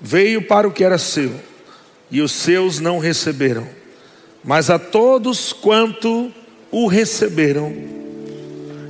[0.00, 1.32] Veio para o que era seu,
[2.10, 3.68] e os seus não receberam.
[4.42, 6.32] Mas a todos quanto
[6.70, 7.74] o receberam,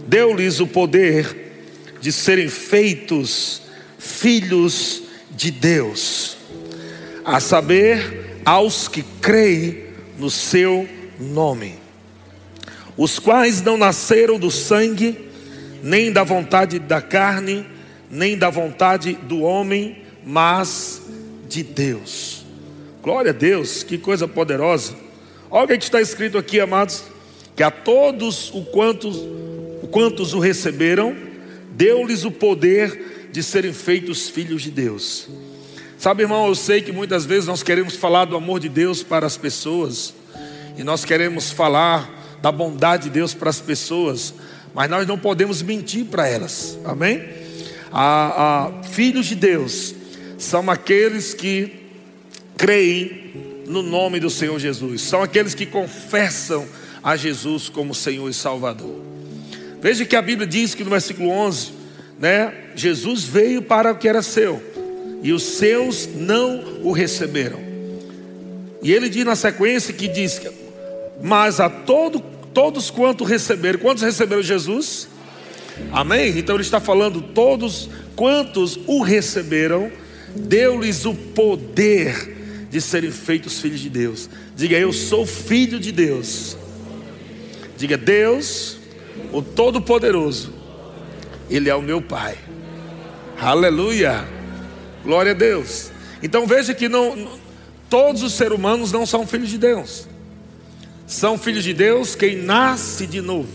[0.07, 1.53] deu-lhes o poder
[2.01, 3.63] de serem feitos
[3.99, 6.37] filhos de Deus,
[7.25, 9.85] a saber, aos que creem
[10.19, 10.89] no seu
[11.19, 11.79] nome,
[12.97, 15.29] os quais não nasceram do sangue,
[15.83, 17.67] nem da vontade da carne,
[18.11, 21.03] nem da vontade do homem, mas
[21.49, 22.45] de Deus.
[23.03, 24.95] Glória a Deus, que coisa poderosa.
[25.51, 27.03] Olha o que está escrito aqui, amados,
[27.57, 31.17] que a todos o quantos, o quantos o receberam,
[31.73, 35.29] deu-lhes o poder de serem feitos filhos de Deus.
[35.99, 39.27] Sabe, irmão, eu sei que muitas vezes nós queremos falar do amor de Deus para
[39.27, 40.15] as pessoas,
[40.79, 44.33] e nós queremos falar da bondade de Deus para as pessoas,
[44.75, 47.23] mas nós não podemos mentir para elas, amém?
[47.93, 49.95] A, a, filhos de Deus
[50.41, 51.71] são aqueles que
[52.57, 56.67] creem no nome do Senhor Jesus, são aqueles que confessam
[57.03, 59.01] a Jesus como Senhor e Salvador.
[59.81, 61.73] Veja que a Bíblia diz que no versículo 11,
[62.19, 64.63] né, Jesus veio para o que era seu,
[65.23, 67.61] e os seus não o receberam.
[68.83, 70.41] E ele diz na sequência que diz:
[71.23, 72.21] Mas a todo,
[72.55, 75.07] todos quanto receberam, quantos receberam Jesus?
[75.93, 76.39] Amém?
[76.39, 79.91] Então ele está falando: todos quantos o receberam,
[80.35, 82.37] deu-lhes o poder
[82.71, 84.31] de serem feitos filhos de Deus.
[84.55, 86.57] Diga, eu sou filho de Deus.
[87.77, 88.79] Diga, Deus,
[89.33, 90.53] o Todo-Poderoso,
[91.49, 92.37] Ele é o meu Pai.
[93.41, 94.25] Aleluia.
[95.03, 95.91] Glória a Deus.
[96.23, 97.39] Então veja que não,
[97.89, 100.07] todos os seres humanos não são filhos de Deus.
[101.07, 103.49] São filhos de Deus quem nasce de novo.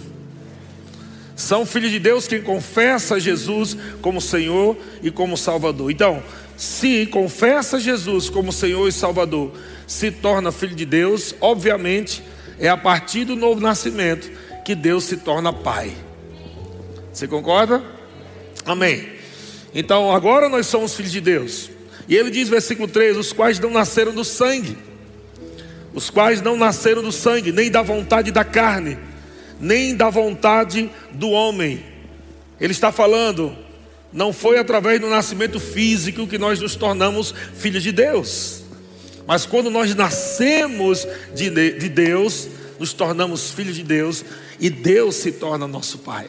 [1.35, 5.91] São filhos de Deus quem confessa Jesus como Senhor e como Salvador.
[5.91, 6.23] Então,
[6.57, 9.51] se confessa Jesus como Senhor e Salvador,
[9.85, 12.23] se torna filho de Deus, obviamente
[12.59, 14.31] é a partir do novo nascimento
[14.63, 15.91] que Deus se torna Pai.
[17.11, 17.83] Você concorda?
[18.65, 19.07] Amém.
[19.73, 21.69] Então agora nós somos filhos de Deus.
[22.07, 24.77] E ele diz, versículo 3: os quais não nasceram do sangue,
[25.93, 28.97] os quais não nasceram do sangue, nem da vontade da carne,
[29.59, 31.83] nem da vontade do homem.
[32.59, 33.55] Ele está falando,
[34.15, 38.63] não foi através do nascimento físico que nós nos tornamos filhos de Deus,
[39.27, 41.05] mas quando nós nascemos
[41.35, 42.47] de, de Deus,
[42.79, 44.23] nos tornamos filhos de Deus
[44.59, 46.27] e Deus se torna nosso Pai.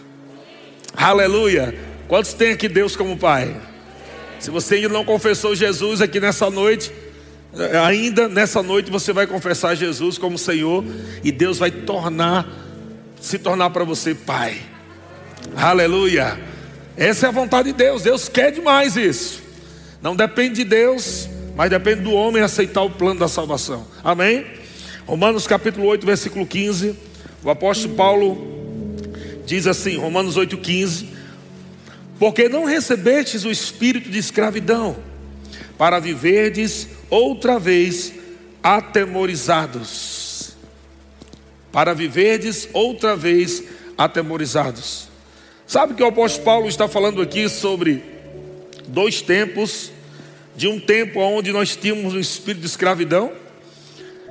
[0.94, 1.74] Aleluia!
[2.08, 3.56] Quantos tem aqui Deus como Pai?
[4.40, 6.92] Se você ainda não confessou Jesus aqui nessa noite,
[7.84, 10.84] ainda nessa noite você vai confessar Jesus como Senhor
[11.22, 12.46] e Deus vai tornar
[13.20, 14.60] se tornar para você pai.
[15.56, 16.55] Aleluia.
[16.96, 18.02] Essa é a vontade de Deus.
[18.02, 19.42] Deus quer demais isso.
[20.00, 23.86] Não depende de Deus, mas depende do homem aceitar o plano da salvação.
[24.02, 24.46] Amém?
[25.06, 26.96] Romanos capítulo 8, versículo 15.
[27.44, 28.56] O apóstolo Paulo
[29.44, 31.06] diz assim, Romanos 8,15:
[32.18, 34.96] Porque não recebestes o espírito de escravidão,
[35.76, 38.12] para viverdes outra vez
[38.62, 40.56] atemorizados.
[41.70, 43.62] Para viverdes outra vez
[43.98, 45.05] atemorizados.
[45.66, 48.00] Sabe que o apóstolo Paulo está falando aqui sobre
[48.86, 49.90] dois tempos,
[50.54, 53.32] de um tempo onde nós tínhamos um espírito de escravidão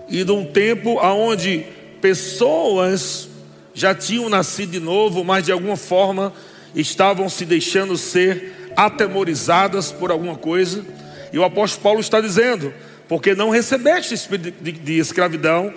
[0.07, 1.65] e de um tempo onde
[1.99, 3.27] pessoas
[3.73, 6.33] já tinham nascido de novo, mas de alguma forma
[6.73, 10.85] estavam se deixando ser atemorizadas por alguma coisa.
[11.33, 12.73] E o apóstolo Paulo está dizendo:
[13.09, 15.73] porque não recebeste espírito de, de escravidão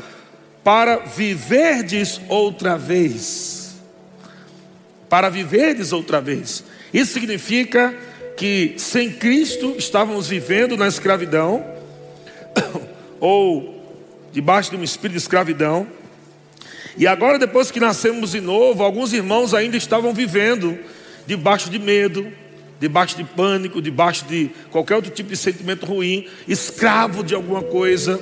[0.62, 3.57] para viverdes outra vez.
[5.08, 6.64] Para viverdes outra vez.
[6.92, 7.94] Isso significa
[8.36, 11.64] que sem Cristo estávamos vivendo na escravidão,
[13.18, 13.74] ou
[14.32, 15.86] debaixo de um espírito de escravidão,
[16.98, 20.76] e agora, depois que nascemos de novo, alguns irmãos ainda estavam vivendo
[21.28, 22.26] debaixo de medo,
[22.80, 28.20] debaixo de pânico, debaixo de qualquer outro tipo de sentimento ruim, escravo de alguma coisa.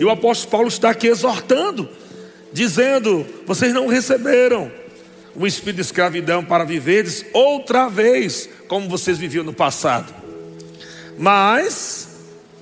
[0.00, 1.86] E o apóstolo Paulo está aqui exortando,
[2.54, 4.72] dizendo: vocês não receberam
[5.36, 10.12] o espírito de escravidão para viveres outra vez, como vocês viviam no passado,
[11.18, 12.08] mas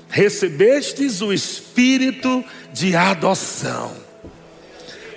[0.08, 4.04] recebestes o espírito de adoção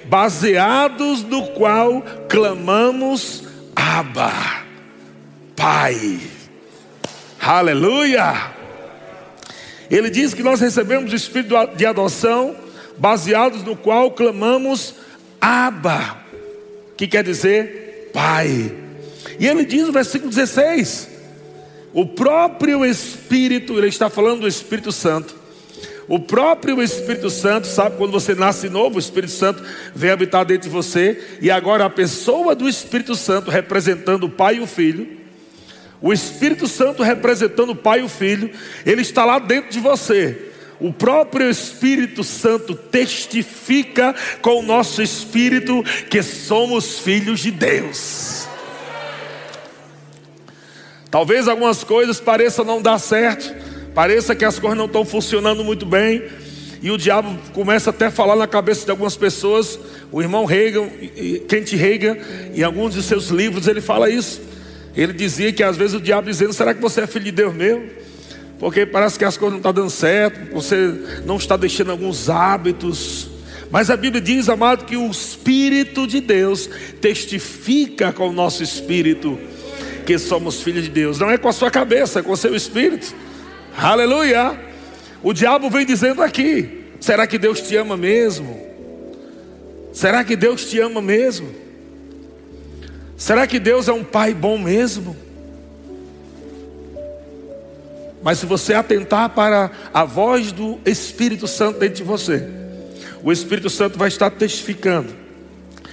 [0.07, 3.43] baseados no qual clamamos
[3.75, 4.31] Abba,
[5.55, 6.19] Pai.
[7.39, 8.53] Aleluia!
[9.89, 12.55] Ele diz que nós recebemos o espírito de adoção,
[12.97, 14.95] baseados no qual clamamos
[15.39, 16.17] Abba,
[16.97, 18.73] que quer dizer Pai.
[19.39, 21.07] E ele diz no versículo 16:
[21.93, 25.35] O próprio Espírito, ele está falando do Espírito Santo.
[26.07, 29.61] O próprio Espírito Santo, sabe, quando você nasce novo, o Espírito Santo
[29.93, 34.55] vem habitar dentro de você, e agora a pessoa do Espírito Santo representando o Pai
[34.55, 35.05] e o Filho,
[36.01, 38.49] o Espírito Santo representando o Pai e o Filho,
[38.85, 40.46] ele está lá dentro de você.
[40.79, 48.47] O próprio Espírito Santo testifica com o nosso espírito que somos filhos de Deus.
[51.09, 53.55] Talvez algumas coisas pareçam não dar certo,
[53.95, 56.23] pareça que as coisas não estão funcionando muito bem,
[56.81, 59.79] e o diabo começa até a falar na cabeça de algumas pessoas.
[60.11, 60.87] O irmão Reagan,
[61.47, 62.17] Kent Reagan,
[62.53, 64.41] em alguns de seus livros, ele fala isso.
[64.95, 67.53] Ele dizia que às vezes o diabo dizendo: será que você é filho de Deus
[67.53, 67.89] mesmo?
[68.59, 73.29] Porque parece que as coisas não estão dando certo, você não está deixando alguns hábitos.
[73.69, 76.69] Mas a Bíblia diz, amado, que o Espírito de Deus
[76.99, 79.37] testifica com o nosso espírito
[80.05, 81.19] que somos filhos de Deus.
[81.19, 83.13] Não é com a sua cabeça, é com o seu espírito.
[83.77, 84.57] Aleluia!
[85.21, 88.65] O diabo vem dizendo aqui: será que Deus te ama mesmo?
[89.91, 91.53] Será que Deus te ama mesmo?
[93.17, 95.15] Será que Deus é um pai bom mesmo?
[98.27, 102.45] Mas se você atentar para a voz do Espírito Santo dentro de você,
[103.23, 105.15] o Espírito Santo vai estar testificando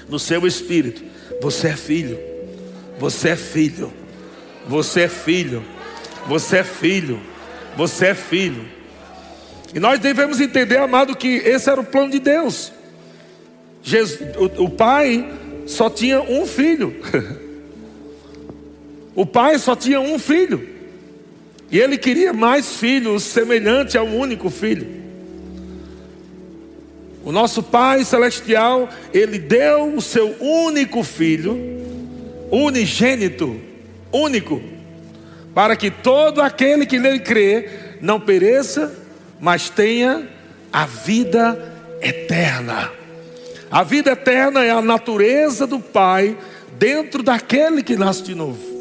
[0.09, 1.01] no seu espírito:
[1.41, 2.19] você é filho,
[2.99, 3.93] você é filho,
[4.67, 5.63] você é filho,
[6.27, 7.21] você é filho,
[7.77, 8.65] você é filho.
[9.73, 12.73] E nós devemos entender, amado, que esse era o plano de Deus.
[13.81, 15.33] Jesus, o, o pai
[15.69, 16.97] só tinha um filho.
[19.15, 20.74] o pai só tinha um filho.
[21.75, 24.87] E ele queria mais filhos, semelhante ao único filho.
[27.25, 31.59] O nosso Pai Celestial, Ele deu o seu único filho,
[32.49, 33.61] unigênito,
[34.13, 34.63] único,
[35.53, 37.69] para que todo aquele que nele crê
[38.01, 38.95] não pereça,
[39.41, 40.29] mas tenha
[40.73, 42.93] a vida eterna.
[43.69, 46.39] A vida eterna é a natureza do Pai
[46.79, 48.74] dentro daquele que nasce de novo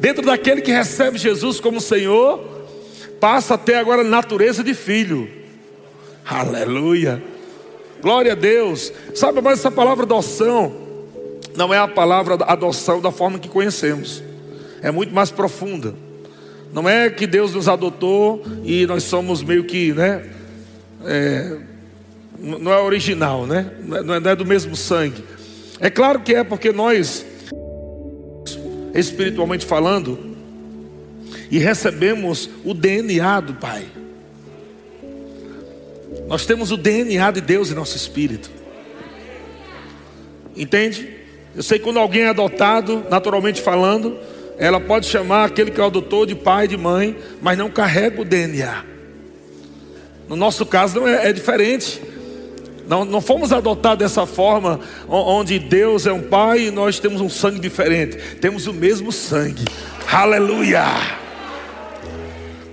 [0.00, 2.40] dentro daquele que recebe Jesus como Senhor,
[3.20, 5.30] passa a ter agora natureza de filho.
[6.24, 7.22] Aleluia.
[8.00, 8.92] Glória a Deus.
[9.14, 10.74] Sabe, mas essa palavra adoção
[11.54, 14.22] não é a palavra adoção da forma que conhecemos.
[14.82, 15.94] É muito mais profunda.
[16.72, 20.24] Não é que Deus nos adotou e nós somos meio que, né?
[21.04, 21.56] É,
[22.38, 23.70] não é original, né?
[23.82, 25.22] Não é, não é do mesmo sangue.
[25.80, 27.26] É claro que é porque nós
[28.94, 30.36] espiritualmente falando,
[31.50, 33.84] e recebemos o DNA do Pai.
[36.26, 38.50] Nós temos o DNA de Deus em nosso espírito.
[40.56, 41.16] Entende?
[41.54, 44.16] Eu sei que quando alguém é adotado, naturalmente falando,
[44.56, 48.20] ela pode chamar aquele que é o adotou de pai, de mãe, mas não carrega
[48.20, 48.84] o DNA.
[50.28, 52.00] No nosso caso não é, é diferente.
[52.90, 57.30] Não, não fomos adotados dessa forma, onde Deus é um pai e nós temos um
[57.30, 58.16] sangue diferente.
[58.40, 59.64] Temos o mesmo sangue.
[60.10, 60.86] Aleluia!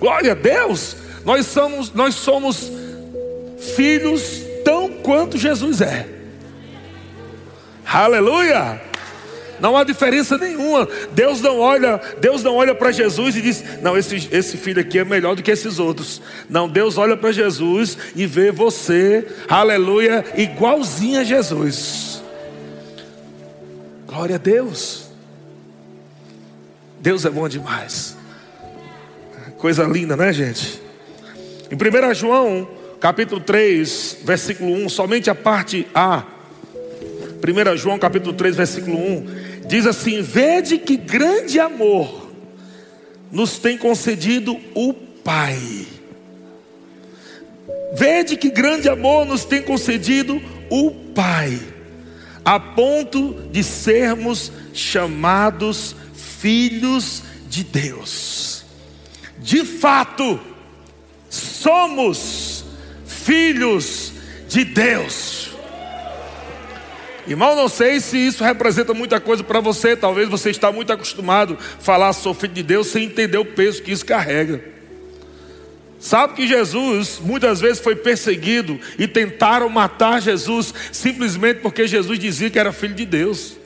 [0.00, 0.96] Glória a Deus!
[1.24, 2.68] Nós somos, nós somos
[3.76, 6.08] filhos tão quanto Jesus é.
[7.86, 8.87] Aleluia!
[9.60, 10.88] Não há diferença nenhuma.
[11.12, 14.98] Deus não olha, Deus não olha para Jesus e diz: "Não, esse, esse filho aqui
[14.98, 16.20] é melhor do que esses outros".
[16.48, 22.22] Não, Deus olha para Jesus e vê você, aleluia, igualzinho a Jesus.
[24.06, 25.08] Glória a Deus.
[27.00, 28.16] Deus é bom demais.
[29.58, 30.80] Coisa linda, né, gente?
[31.70, 32.68] Em 1 João,
[33.00, 36.24] capítulo 3, versículo 1, somente a parte A.
[37.38, 42.32] 1 João capítulo 3, versículo 1 Diz assim: Vede que grande amor
[43.30, 45.86] nos tem concedido o Pai.
[47.92, 51.58] Vede que grande amor nos tem concedido o Pai,
[52.44, 58.64] a ponto de sermos chamados filhos de Deus.
[59.38, 60.40] De fato,
[61.28, 62.64] somos
[63.06, 64.12] filhos
[64.48, 65.37] de Deus.
[67.28, 69.94] Irmão, não sei se isso representa muita coisa para você.
[69.94, 73.82] Talvez você está muito acostumado a falar sou filho de Deus sem entender o peso
[73.82, 74.64] que isso carrega.
[76.00, 82.48] Sabe que Jesus muitas vezes foi perseguido e tentaram matar Jesus simplesmente porque Jesus dizia
[82.48, 83.58] que era filho de Deus.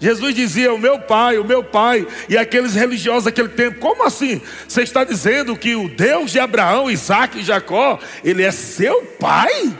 [0.00, 4.40] Jesus dizia: O meu pai, o meu pai, e aqueles religiosos daquele tempo, como assim?
[4.66, 9.74] Você está dizendo que o Deus de Abraão, Isaac e Jacó, ele é seu pai?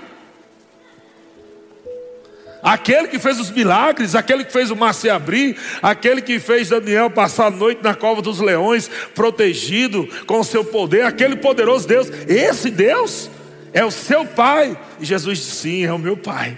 [2.64, 6.70] Aquele que fez os milagres, aquele que fez o mar se abrir, aquele que fez
[6.70, 11.86] Daniel passar a noite na cova dos leões, protegido com o seu poder, aquele poderoso
[11.86, 13.28] Deus, esse Deus
[13.74, 14.74] é o seu pai.
[14.98, 16.56] E Jesus disse: Sim, é o meu pai.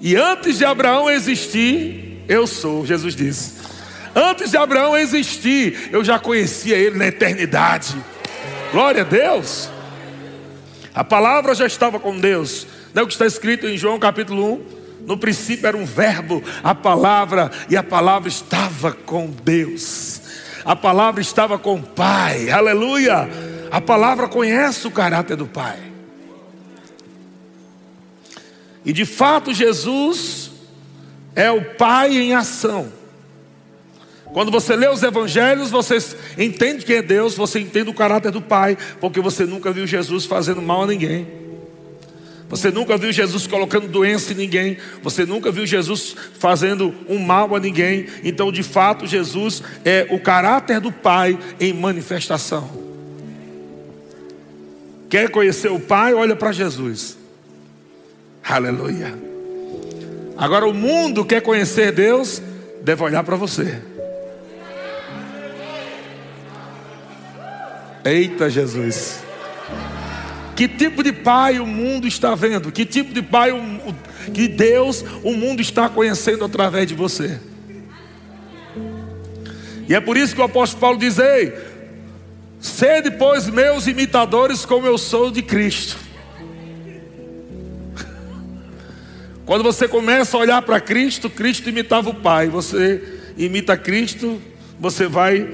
[0.00, 3.54] E antes de Abraão existir, eu sou, Jesus disse.
[4.14, 7.96] Antes de Abraão existir, eu já conhecia ele na eternidade.
[8.70, 9.68] Glória a Deus.
[10.94, 12.66] A palavra já estava com Deus.
[12.92, 14.82] Não é o que está escrito em João capítulo 1?
[15.06, 20.20] No princípio era um verbo, a palavra, e a palavra estava com Deus.
[20.64, 22.50] A palavra estava com o Pai.
[22.50, 23.28] Aleluia!
[23.70, 25.78] A palavra conhece o caráter do Pai.
[28.84, 30.50] E de fato Jesus
[31.34, 32.92] é o Pai em ação.
[34.32, 35.98] Quando você lê os evangelhos, você
[36.38, 40.24] entende quem é Deus, você entende o caráter do Pai, porque você nunca viu Jesus
[40.24, 41.42] fazendo mal a ninguém.
[42.48, 44.76] Você nunca viu Jesus colocando doença em ninguém.
[45.02, 48.06] Você nunca viu Jesus fazendo um mal a ninguém.
[48.22, 52.70] Então, de fato, Jesus é o caráter do Pai em manifestação.
[55.08, 56.12] Quer conhecer o Pai?
[56.12, 57.16] Olha para Jesus.
[58.44, 59.14] Aleluia.
[60.36, 62.42] Agora, o mundo quer conhecer Deus,
[62.82, 63.91] deve olhar para você.
[68.04, 69.22] Eita Jesus.
[70.56, 72.70] Que tipo de pai o mundo está vendo?
[72.70, 73.94] Que tipo de pai o,
[74.32, 77.40] que Deus, o mundo está conhecendo através de você?
[79.88, 81.52] E é por isso que o apóstolo Paulo diz: Ei,
[82.60, 85.96] sede, pois, meus imitadores, como eu sou de Cristo.
[89.44, 92.48] Quando você começa a olhar para Cristo, Cristo imitava o Pai.
[92.48, 93.02] Você
[93.36, 94.40] imita Cristo,
[94.78, 95.48] você vai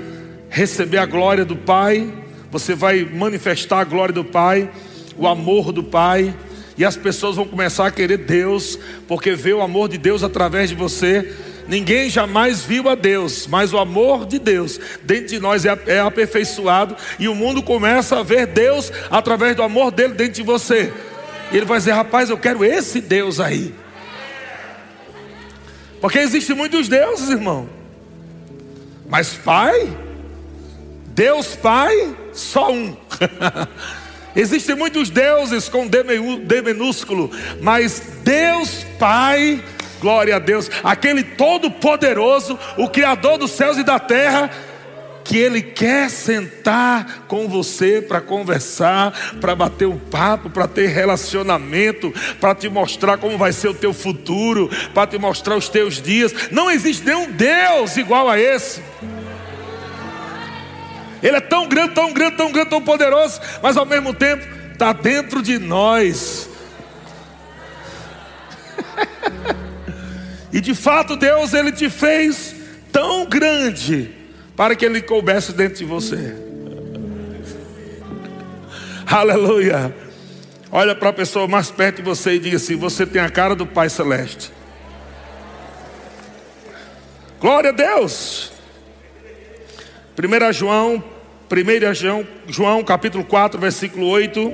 [0.50, 2.12] receber a glória do Pai,
[2.50, 4.70] você vai manifestar a glória do Pai
[5.18, 6.34] o amor do Pai,
[6.76, 8.78] e as pessoas vão começar a querer Deus,
[9.08, 11.34] porque vê o amor de Deus através de você.
[11.66, 15.98] Ninguém jamais viu a Deus, mas o amor de Deus dentro de nós é, é
[15.98, 20.92] aperfeiçoado, e o mundo começa a ver Deus através do amor dele dentro de você.
[21.50, 23.74] E ele vai dizer: Rapaz, eu quero esse Deus aí.
[26.00, 27.68] Porque existem muitos deuses, irmão.
[29.08, 29.88] Mas Pai,
[31.08, 32.96] Deus Pai, só um.
[34.36, 37.30] Existem muitos deuses com D minúsculo,
[37.60, 39.62] mas Deus Pai,
[40.00, 44.50] glória a Deus, aquele todo-poderoso, o Criador dos céus e da terra,
[45.24, 52.14] que Ele quer sentar com você para conversar, para bater um papo, para ter relacionamento,
[52.40, 56.32] para te mostrar como vai ser o teu futuro, para te mostrar os teus dias.
[56.50, 58.80] Não existe nenhum Deus igual a esse.
[61.22, 64.92] Ele é tão grande, tão grande, tão grande, tão poderoso, mas ao mesmo tempo está
[64.92, 66.48] dentro de nós.
[70.52, 72.54] e de fato Deus ele te fez
[72.92, 74.14] tão grande
[74.56, 76.34] para que ele coubesse dentro de você.
[79.06, 79.94] Aleluia.
[80.70, 83.54] Olha para a pessoa mais perto de você e diga assim: Você tem a cara
[83.54, 84.52] do Pai Celeste.
[87.40, 88.57] Glória a Deus.
[90.18, 90.96] 1 João,
[91.48, 94.52] 1 João, João capítulo 4, versículo 8.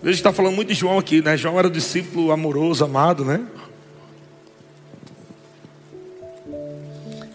[0.00, 1.36] A gente está falando muito de João aqui, né?
[1.36, 3.40] João era discípulo amoroso, amado, né?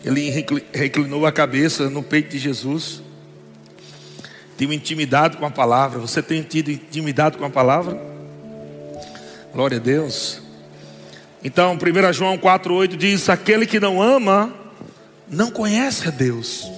[0.06, 0.30] Ele
[0.72, 3.02] reclinou a cabeça no peito de Jesus.
[4.58, 6.00] Tinha intimidade com a palavra.
[6.00, 8.02] Você tem tido intimidade com a palavra?
[9.54, 10.42] Glória a Deus.
[11.44, 14.54] Então, 1 João 4,8 diz: Aquele que não ama,
[15.28, 16.70] não conhece a Deus.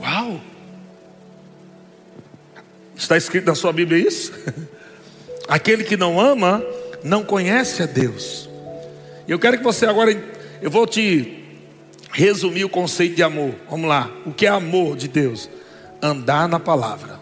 [0.00, 0.40] Uau!
[2.96, 4.32] Está escrito na sua Bíblia isso?
[5.48, 6.64] Aquele que não ama,
[7.04, 8.48] não conhece a Deus.
[9.28, 10.10] E eu quero que você agora,
[10.62, 11.44] eu vou te
[12.12, 13.54] resumir o conceito de amor.
[13.68, 14.10] Vamos lá.
[14.24, 15.48] O que é amor de Deus?
[16.00, 17.20] Andar na palavra.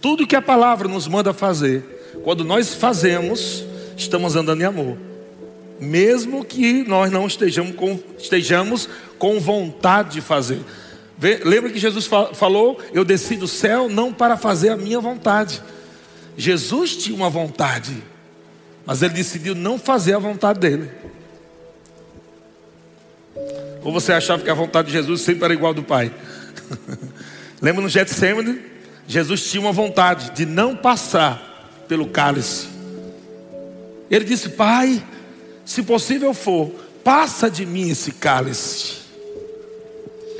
[0.00, 3.64] Tudo que a palavra nos manda fazer, quando nós fazemos,
[3.96, 5.13] estamos andando em amor
[5.80, 8.88] mesmo que nós não estejamos com, estejamos
[9.18, 10.60] com vontade de fazer.
[11.44, 15.62] Lembra que Jesus falou: Eu desci do céu não para fazer a minha vontade.
[16.36, 18.02] Jesus tinha uma vontade,
[18.84, 20.90] mas ele decidiu não fazer a vontade dele.
[23.82, 26.12] Ou você achava que a vontade de Jesus sempre era igual do Pai?
[27.60, 28.60] Lembra no Getsemane?
[29.06, 32.68] Jesus tinha uma vontade de não passar pelo cálice.
[34.10, 35.02] Ele disse: Pai,
[35.64, 36.70] se possível for,
[37.02, 39.04] passa de mim esse cálice.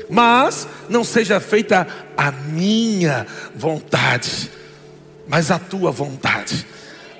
[0.09, 4.51] Mas não seja feita a minha vontade,
[5.27, 6.65] mas a tua vontade.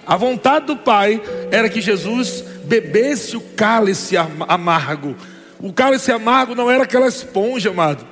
[0.05, 1.21] A vontade do Pai
[1.51, 5.15] era que Jesus bebesse o cálice amargo.
[5.59, 8.05] O cálice amargo não era aquela esponja, amado,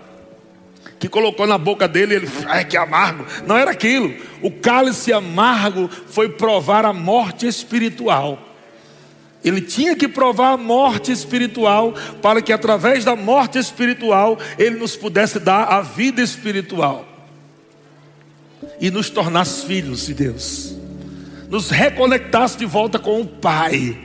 [1.00, 3.26] que colocou na boca dele e ele, ai que amargo.
[3.46, 4.16] Não era aquilo.
[4.42, 8.53] O cálice amargo foi provar a morte espiritual.
[9.44, 14.96] Ele tinha que provar a morte espiritual para que através da morte espiritual ele nos
[14.96, 17.06] pudesse dar a vida espiritual
[18.80, 20.76] e nos tornasse filhos de Deus,
[21.50, 23.98] nos reconectasse de volta com o Pai.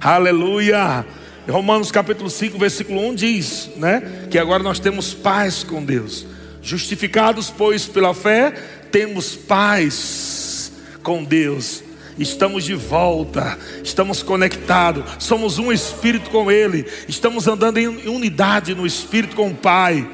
[0.00, 1.06] Aleluia!
[1.48, 6.26] Romanos capítulo 5, versículo 1 diz, né, que agora nós temos paz com Deus.
[6.62, 8.52] Justificados, pois, pela fé,
[8.90, 11.82] temos paz com Deus.
[12.18, 18.86] Estamos de volta, estamos conectados, somos um espírito com Ele, estamos andando em unidade no
[18.86, 20.08] espírito com o Pai.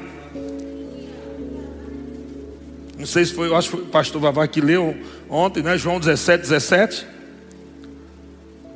[2.99, 4.97] Não sei se foi, eu acho que foi o pastor Vavá que leu
[5.29, 5.77] ontem, né?
[5.77, 7.07] João 17, 17.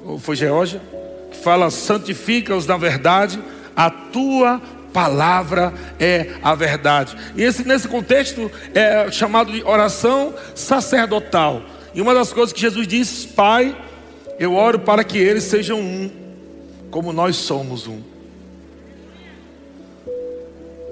[0.04, 0.80] Ou foi Geórgia?
[1.30, 3.42] Que fala: santifica-os na verdade,
[3.74, 4.60] a tua
[4.92, 7.16] palavra é a verdade.
[7.34, 11.62] E esse, nesse contexto é chamado de oração sacerdotal.
[11.94, 13.76] E uma das coisas que Jesus disse: Pai,
[14.38, 16.10] eu oro para que eles sejam um,
[16.90, 18.00] como nós somos um.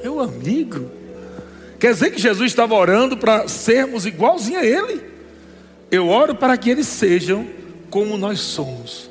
[0.02, 0.98] Meu amigo,
[1.78, 5.00] Quer dizer que Jesus estava orando para sermos igualzinho a Ele?
[5.90, 7.46] Eu oro para que eles sejam
[7.88, 9.08] como nós somos.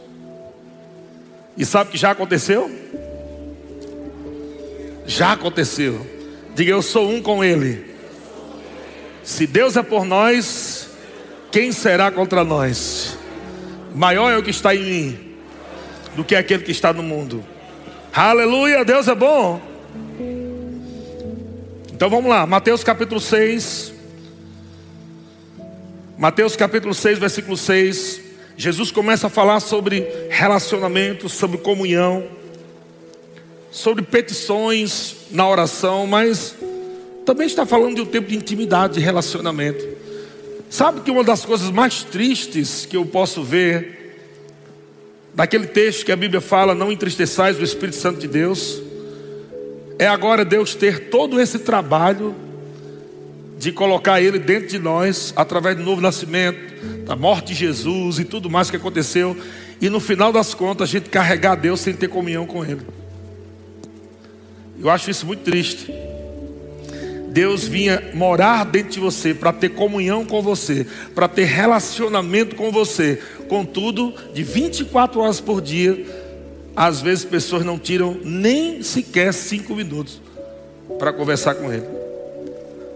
[1.56, 2.70] E sabe o que já aconteceu?
[5.06, 6.06] Já aconteceu.
[6.54, 7.86] Diga, eu sou um com Ele.
[9.24, 10.87] Se Deus é por nós,
[11.58, 13.18] quem será contra nós?
[13.96, 15.20] Maior é o que está em mim
[16.16, 17.44] do que aquele que está no mundo.
[18.14, 19.60] Aleluia, Deus é bom.
[21.92, 23.92] Então vamos lá, Mateus capítulo 6.
[26.16, 28.22] Mateus capítulo 6, versículo 6.
[28.56, 32.28] Jesus começa a falar sobre relacionamento, sobre comunhão,
[33.72, 36.54] sobre petições na oração, mas
[37.26, 39.98] também está falando de um tempo de intimidade, de relacionamento.
[40.70, 44.18] Sabe que uma das coisas mais tristes que eu posso ver,
[45.34, 48.82] daquele texto que a Bíblia fala, não entristeçais o Espírito Santo de Deus,
[49.98, 52.36] é agora Deus ter todo esse trabalho
[53.58, 56.60] de colocar Ele dentro de nós, através do novo nascimento,
[57.06, 59.36] da morte de Jesus e tudo mais que aconteceu,
[59.82, 62.82] e no final das contas a gente carregar Deus sem ter comunhão com Ele.
[64.80, 65.92] Eu acho isso muito triste.
[67.38, 72.72] Deus vinha morar dentro de você para ter comunhão com você, para ter relacionamento com
[72.72, 76.04] você, contudo, de 24 horas por dia
[76.76, 80.20] às vezes pessoas não tiram nem sequer cinco minutos
[80.98, 81.86] para conversar com Ele,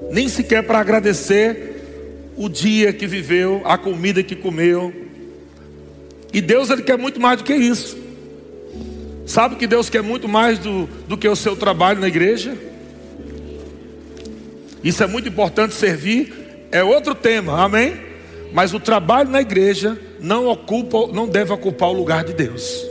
[0.10, 4.91] nem sequer para agradecer o dia que viveu, a comida que comeu.
[6.34, 7.95] E Deus ele quer muito mais do que isso.
[9.27, 12.70] Sabe que Deus quer muito mais do, do que o seu trabalho na igreja?
[14.83, 17.99] Isso é muito importante servir, é outro tema, amém?
[18.51, 22.85] Mas o trabalho na igreja não ocupa, não deve ocupar o lugar de Deus.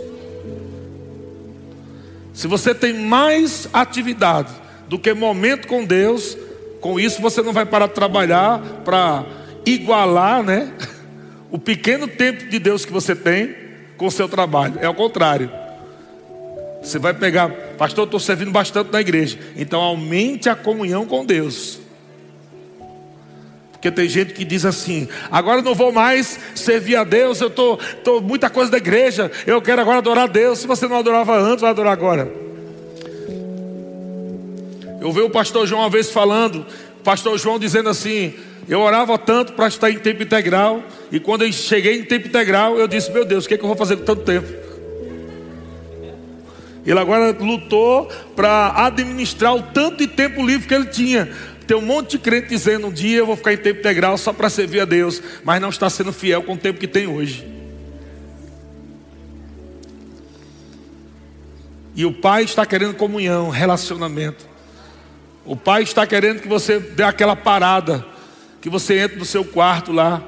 [2.32, 4.52] Se você tem mais atividade
[4.88, 6.36] do que momento com Deus,
[6.80, 9.24] com isso você não vai parar de trabalhar para
[9.66, 10.72] igualar, né?
[11.52, 13.52] O pequeno tempo de Deus que você tem
[13.96, 14.74] com o seu trabalho.
[14.80, 15.50] É o contrário.
[16.80, 19.36] Você vai pegar, pastor, eu estou servindo bastante na igreja.
[19.56, 21.79] Então aumente a comunhão com Deus.
[23.80, 27.78] Porque tem gente que diz assim: agora não vou mais servir a Deus, eu estou
[27.78, 30.58] tô, tô muita coisa da igreja, eu quero agora adorar a Deus.
[30.58, 32.30] Se você não adorava antes, vai adorar agora.
[35.00, 36.66] Eu vi o pastor João uma vez falando,
[37.02, 38.34] pastor João dizendo assim:
[38.68, 42.78] eu orava tanto para estar em tempo integral, e quando eu cheguei em tempo integral,
[42.78, 44.46] eu disse: meu Deus, o que, é que eu vou fazer com tanto tempo?
[46.84, 51.30] Ele agora lutou para administrar o tanto de tempo livre que ele tinha.
[51.70, 54.32] Tem um monte de crente dizendo: um dia eu vou ficar em tempo integral só
[54.32, 57.46] para servir a Deus, mas não está sendo fiel com o tempo que tem hoje.
[61.94, 64.44] E o Pai está querendo comunhão, relacionamento.
[65.44, 68.04] O Pai está querendo que você dê aquela parada,
[68.60, 70.20] que você entre no seu quarto lá,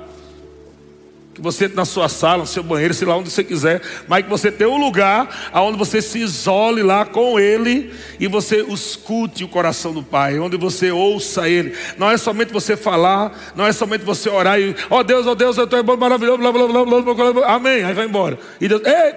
[1.34, 4.30] que você na sua sala, no seu banheiro, sei lá onde você quiser, mas que
[4.30, 7.90] você tenha um lugar onde você se isole lá com Ele
[8.20, 11.74] e você escute o coração do Pai, onde você ouça Ele.
[11.96, 15.30] Não é somente você falar, não é somente você orar e, ó oh Deus, ó
[15.30, 17.82] oh Deus, eu estou maravilhoso, blá, blá, blá, blá, blá, blá, amém.
[17.82, 18.38] Aí vai embora.
[18.60, 19.14] E Deus, ei,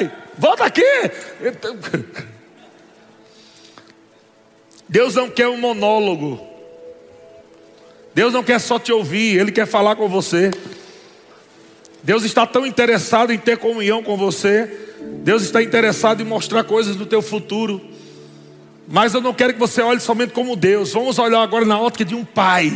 [0.00, 0.82] ei, volta aqui.
[4.88, 6.40] Deus não quer um monólogo.
[8.14, 10.50] Deus não quer só te ouvir, Ele quer falar com você.
[12.06, 14.70] Deus está tão interessado em ter comunhão com você.
[15.24, 17.80] Deus está interessado em mostrar coisas do teu futuro.
[18.86, 20.92] Mas eu não quero que você olhe somente como Deus.
[20.92, 22.72] Vamos olhar agora na ótica de um pai.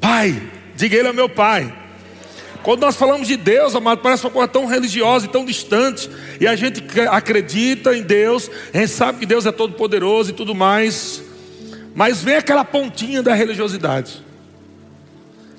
[0.00, 0.42] Pai,
[0.74, 1.70] diga ele é meu pai.
[2.62, 6.08] Quando nós falamos de Deus, amado, parece uma coisa tão religiosa e tão distante.
[6.40, 10.32] E a gente acredita em Deus, a gente sabe que Deus é todo poderoso e
[10.32, 11.22] tudo mais.
[11.94, 14.31] Mas vem aquela pontinha da religiosidade.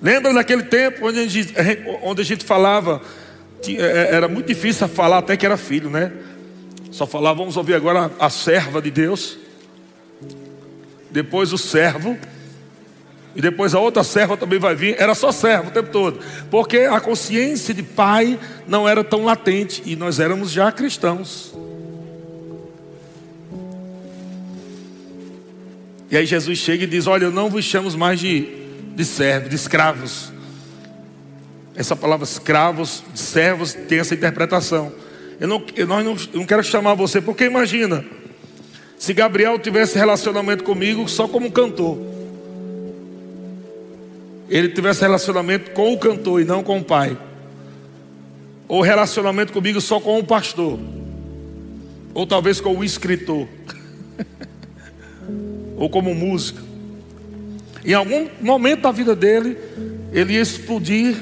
[0.04, 1.54] Lembra daquele tempo onde a gente,
[2.02, 3.02] onde a gente falava,
[3.66, 6.12] é, é, era muito difícil falar até que era filho, né?
[6.92, 9.38] Só falava, vamos ouvir agora a serva de Deus.
[11.10, 12.18] Depois o servo.
[13.34, 14.98] E depois a outra serva também vai vir.
[15.00, 16.20] Era só servo o tempo todo.
[16.52, 18.38] Porque a consciência de pai
[18.68, 19.82] não era tão latente.
[19.86, 21.56] E nós éramos já cristãos.
[26.12, 28.63] E aí Jesus chega e diz: Olha, eu não vos chamo mais de,
[28.96, 30.32] de servos, de escravos.
[31.76, 34.92] Essa palavra escravos, servos, tem essa interpretação.
[35.40, 38.06] Eu não, eu não, eu não quero chamar você, porque imagina,
[38.98, 41.98] se Gabriel tivesse relacionamento comigo só como cantor,
[44.48, 47.18] ele tivesse relacionamento com o cantor e não com o pai,
[48.68, 50.80] ou relacionamento comigo só com o pastor,
[52.14, 53.48] ou talvez com o escritor
[55.76, 56.73] ou como música.
[57.86, 59.58] Em algum momento da vida dele,
[60.14, 61.18] ele ia explodir,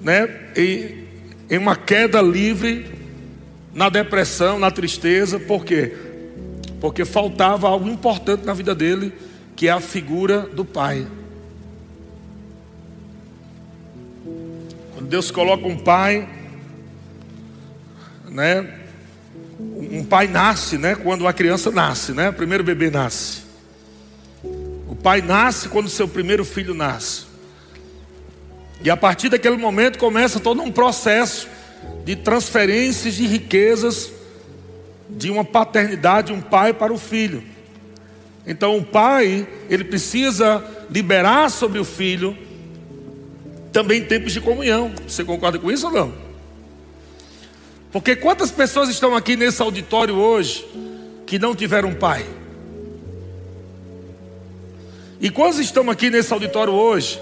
[0.00, 1.04] né, em,
[1.50, 2.86] em uma queda livre,
[3.74, 5.94] na depressão, na tristeza, por quê?
[6.80, 9.12] Porque faltava algo importante na vida dele,
[9.54, 11.06] que é a figura do pai.
[14.94, 16.28] Quando Deus coloca um pai,
[18.30, 18.74] né?
[19.60, 20.94] Um pai nasce, né?
[20.94, 22.30] Quando uma criança nasce, né?
[22.30, 23.47] O primeiro bebê nasce
[25.02, 27.26] pai nasce quando seu primeiro filho nasce.
[28.82, 31.48] E a partir daquele momento começa todo um processo
[32.04, 34.12] de transferências de riquezas
[35.08, 37.42] de uma paternidade, um pai para o filho.
[38.46, 42.36] Então o pai, ele precisa liberar sobre o filho
[43.72, 44.92] também tempos de comunhão.
[45.06, 46.14] Você concorda com isso ou não?
[47.92, 50.66] Porque quantas pessoas estão aqui nesse auditório hoje
[51.26, 52.26] que não tiveram pai?
[55.20, 57.20] E quantos estão aqui nesse auditório hoje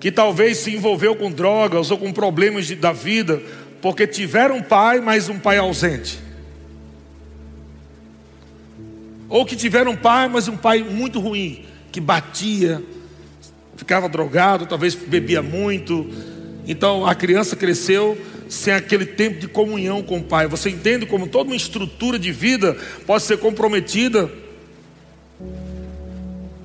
[0.00, 3.40] que talvez se envolveu com drogas ou com problemas de, da vida
[3.80, 6.18] porque tiveram um pai, mas um pai ausente?
[9.28, 12.82] Ou que tiveram um pai, mas um pai muito ruim, que batia,
[13.76, 16.10] ficava drogado, talvez bebia muito.
[16.66, 20.48] Então a criança cresceu sem aquele tempo de comunhão com o pai.
[20.48, 22.76] Você entende como toda uma estrutura de vida
[23.06, 24.28] pode ser comprometida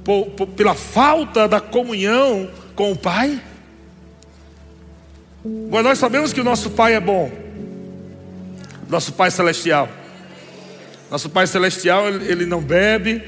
[0.05, 3.41] por, por, pela falta da comunhão com o Pai?
[5.69, 7.31] Mas nós sabemos que o nosso Pai é bom,
[8.87, 9.89] nosso Pai Celestial.
[11.09, 13.23] Nosso Pai Celestial, ele, não bebe,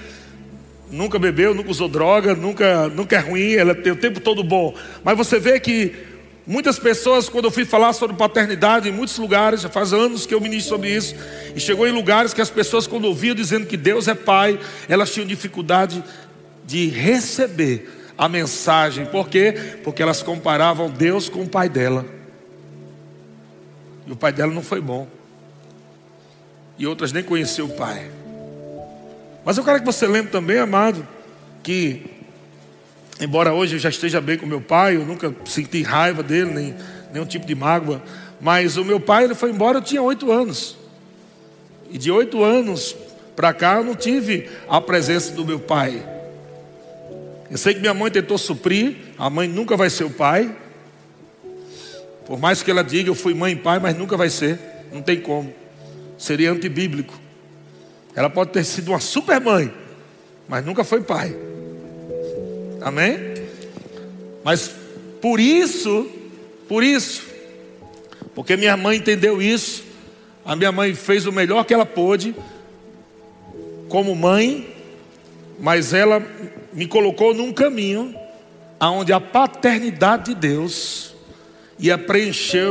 [0.90, 4.76] nunca bebeu, nunca usou droga, nunca, nunca é ruim, ele tem o tempo todo bom.
[5.04, 5.94] Mas você vê que
[6.46, 10.34] muitas pessoas, quando eu fui falar sobre paternidade, em muitos lugares, já faz anos que
[10.34, 11.16] eu ministro sobre isso,
[11.56, 14.60] e chegou em lugares que as pessoas, quando ouviam dizendo que Deus é Pai,
[14.90, 16.04] elas tinham dificuldade
[16.68, 19.06] de receber a mensagem.
[19.06, 19.80] Por quê?
[19.84, 22.06] Porque elas comparavam Deus com o pai dela.
[24.06, 25.08] E o pai dela não foi bom.
[26.78, 28.12] E outras nem conheciam o pai.
[29.46, 31.08] Mas eu quero que você lembre também, amado,
[31.64, 32.06] que
[33.20, 36.76] embora hoje eu já esteja bem com meu pai, eu nunca senti raiva dele, nem
[37.14, 38.04] nenhum tipo de mágoa.
[38.42, 40.78] Mas o meu pai ele foi embora, eu tinha oito anos.
[41.90, 42.94] E de oito anos
[43.38, 46.17] para cá eu não tive a presença do meu pai.
[47.50, 50.54] Eu sei que minha mãe tentou suprir, a mãe nunca vai ser o pai.
[52.26, 54.60] Por mais que ela diga eu fui mãe e pai, mas nunca vai ser.
[54.92, 55.54] Não tem como.
[56.18, 57.18] Seria antibíblico.
[58.16, 59.72] Ela pode ter sido uma super mãe,
[60.48, 61.36] mas nunca foi pai.
[62.82, 63.18] Amém?
[64.44, 64.72] Mas
[65.22, 66.10] por isso,
[66.68, 67.24] por isso,
[68.34, 69.84] porque minha mãe entendeu isso,
[70.46, 72.36] a minha mãe fez o melhor que ela pôde,
[73.90, 74.68] como mãe,
[75.60, 76.26] mas ela
[76.78, 78.16] me colocou num caminho
[78.80, 81.16] aonde a paternidade de Deus
[81.80, 82.70] ia preencher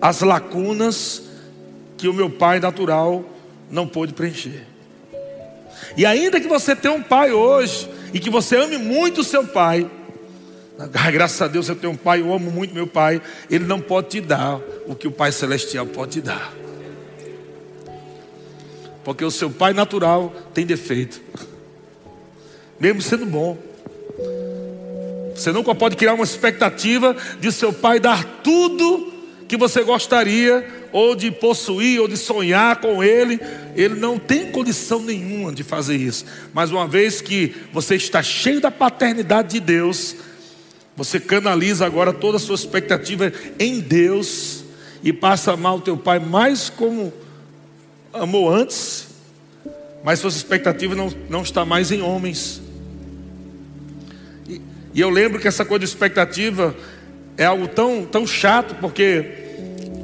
[0.00, 1.22] as lacunas
[1.98, 3.22] que o meu pai natural
[3.70, 4.66] não pôde preencher.
[5.94, 9.46] E ainda que você tenha um pai hoje e que você ame muito o seu
[9.46, 9.90] pai,
[10.78, 13.78] ah, graças a Deus eu tenho um pai, eu amo muito meu pai, ele não
[13.78, 16.50] pode te dar o que o pai celestial pode te dar.
[19.04, 21.20] Porque o seu pai natural tem defeito.
[22.78, 23.56] Mesmo sendo bom.
[25.34, 29.12] Você nunca pode criar uma expectativa de seu pai dar tudo
[29.46, 33.38] que você gostaria, ou de possuir, ou de sonhar com ele.
[33.74, 36.24] Ele não tem condição nenhuma de fazer isso.
[36.52, 40.16] Mas uma vez que você está cheio da paternidade de Deus,
[40.96, 44.64] você canaliza agora toda a sua expectativa em Deus
[45.02, 47.12] e passa a amar o teu pai mais como
[48.12, 49.08] amou antes,
[50.02, 52.62] mas suas expectativas não, não está mais em homens.
[54.96, 56.74] E, eu lembro que essa coisa de expectativa
[57.36, 59.24] é algo tão, tão chato, porque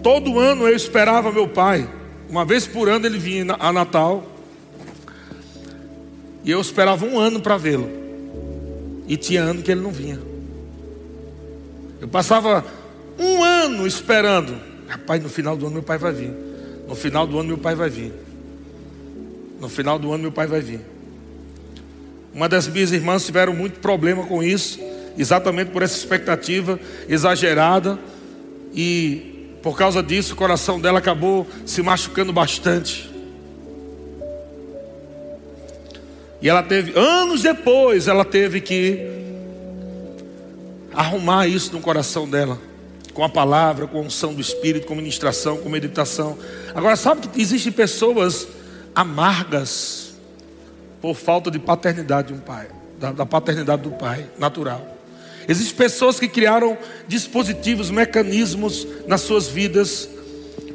[0.02, 1.88] todo ano eu esperava meu pai.
[2.28, 4.22] Uma vez por ano ele vinha a Natal.
[6.44, 7.88] E eu esperava um ano para vê-lo.
[9.08, 10.20] E tinha ano que ele não vinha.
[11.98, 12.62] Eu passava
[13.18, 14.60] um ano esperando.
[14.86, 16.34] Rapaz, no final do ano meu pai vai vir.
[16.86, 18.12] No final do ano meu pai vai vir.
[19.58, 20.91] No final do ano meu pai vai vir.
[22.34, 24.80] Uma das minhas irmãs tiveram muito problema com isso,
[25.18, 27.98] exatamente por essa expectativa exagerada
[28.72, 33.10] e por causa disso o coração dela acabou se machucando bastante.
[36.40, 38.98] E ela teve, anos depois, ela teve que
[40.92, 42.58] arrumar isso no coração dela,
[43.14, 46.36] com a palavra, com a unção do Espírito, com ministração, com meditação.
[46.74, 48.48] Agora, sabe que existem pessoas
[48.92, 50.01] amargas
[51.02, 54.96] por falta de paternidade de um pai, da, da paternidade do pai natural.
[55.48, 60.08] Existem pessoas que criaram dispositivos, mecanismos nas suas vidas,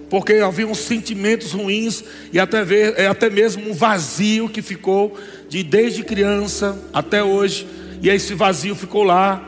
[0.10, 6.04] porque haviam sentimentos ruins e até, ver, até mesmo um vazio que ficou de desde
[6.04, 7.66] criança até hoje,
[8.02, 9.42] e esse vazio ficou lá,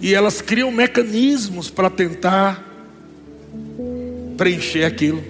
[0.00, 2.64] e elas criam mecanismos para tentar
[4.38, 5.22] preencher aquilo.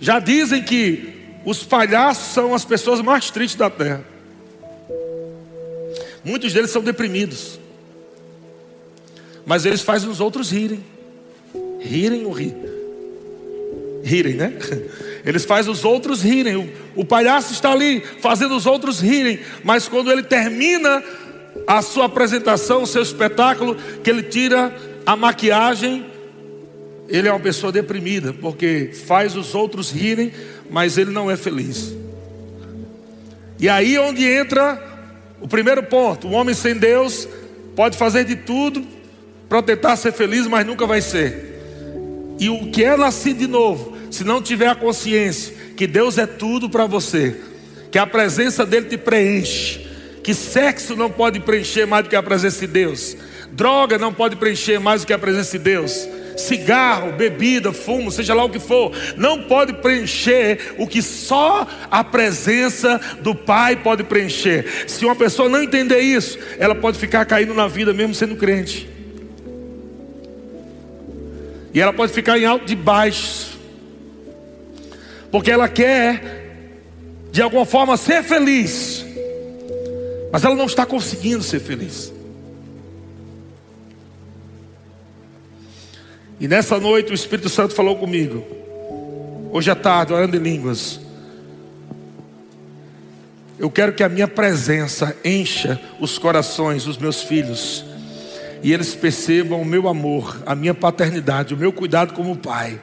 [0.00, 1.09] Já dizem que
[1.44, 4.04] os palhaços são as pessoas mais tristes da terra.
[6.24, 7.58] Muitos deles são deprimidos.
[9.46, 10.84] Mas eles fazem os outros rirem.
[11.80, 12.54] Rirem ou rir?
[14.02, 14.52] Rirem, né?
[15.24, 16.56] Eles fazem os outros rirem.
[16.56, 19.40] O, o palhaço está ali fazendo os outros rirem.
[19.62, 21.02] Mas quando ele termina
[21.66, 24.74] a sua apresentação, o seu espetáculo, que ele tira
[25.04, 26.06] a maquiagem,
[27.08, 30.32] ele é uma pessoa deprimida, porque faz os outros rirem,
[30.70, 31.94] mas ele não é feliz.
[33.58, 34.82] E aí é onde entra
[35.40, 37.28] o primeiro ponto: o homem sem Deus
[37.76, 38.86] pode fazer de tudo
[39.48, 41.50] para tentar ser feliz, mas nunca vai ser.
[42.38, 46.26] E o que é nascido de novo, se não tiver a consciência que Deus é
[46.26, 47.40] tudo para você,
[47.90, 49.86] que a presença dele te preenche,
[50.22, 53.16] que sexo não pode preencher mais do que a presença de Deus,
[53.50, 56.08] droga não pode preencher mais do que a presença de Deus
[56.40, 62.02] cigarro, bebida, fumo, seja lá o que for, não pode preencher o que só a
[62.02, 64.66] presença do Pai pode preencher.
[64.86, 68.88] Se uma pessoa não entender isso, ela pode ficar caindo na vida mesmo sendo crente.
[71.72, 73.58] E ela pode ficar em alto de baixo.
[75.30, 76.50] Porque ela quer,
[77.30, 79.04] de alguma forma, ser feliz.
[80.32, 82.12] Mas ela não está conseguindo ser feliz.
[86.40, 88.42] E nessa noite o Espírito Santo falou comigo.
[89.52, 90.98] Hoje à tarde, orando em línguas.
[93.58, 97.84] Eu quero que a minha presença encha os corações dos meus filhos.
[98.62, 102.80] E eles percebam o meu amor, a minha paternidade, o meu cuidado como pai.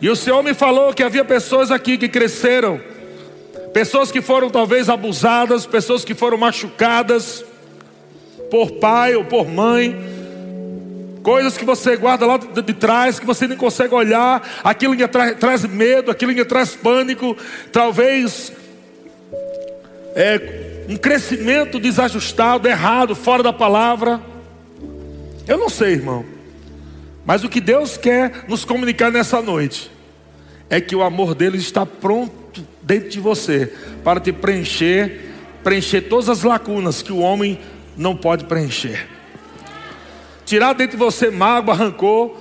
[0.00, 2.80] E o Senhor me falou que havia pessoas aqui que cresceram,
[3.72, 7.44] pessoas que foram talvez abusadas, pessoas que foram machucadas
[8.50, 10.21] por pai ou por mãe
[11.22, 15.34] coisas que você guarda lá de, trás, que você nem consegue olhar, aquilo que tra,
[15.34, 17.36] traz medo, aquilo que traz pânico,
[17.70, 18.52] talvez
[20.14, 24.20] é, um crescimento desajustado, errado, fora da palavra.
[25.46, 26.24] Eu não sei, irmão,
[27.24, 29.90] mas o que Deus quer nos comunicar nessa noite
[30.68, 35.30] é que o amor dele está pronto dentro de você para te preencher,
[35.62, 37.58] preencher todas as lacunas que o homem
[37.96, 39.21] não pode preencher
[40.52, 42.36] tirar dentro de você mágoa, rancor,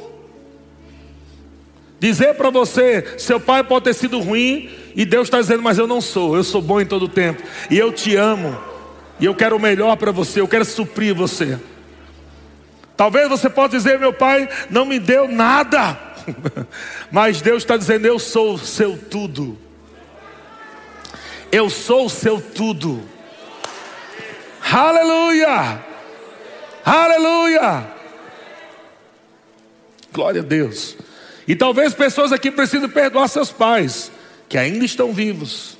[1.98, 5.88] dizer para você: seu pai pode ter sido ruim, e Deus está dizendo, mas eu
[5.88, 8.60] não sou, eu sou bom em todo tempo, e eu te amo,
[9.18, 11.58] e eu quero o melhor para você, eu quero suprir você.
[12.98, 15.98] Talvez você possa dizer: meu pai não me deu nada,
[17.10, 19.58] mas Deus está dizendo: eu sou o seu tudo.
[21.50, 23.02] Eu sou o seu tudo.
[24.70, 25.82] Aleluia!
[26.84, 28.01] Aleluia!
[30.14, 30.96] Glória a Deus.
[31.48, 34.12] E talvez pessoas aqui precisem perdoar seus pais,
[34.48, 35.78] que ainda estão vivos.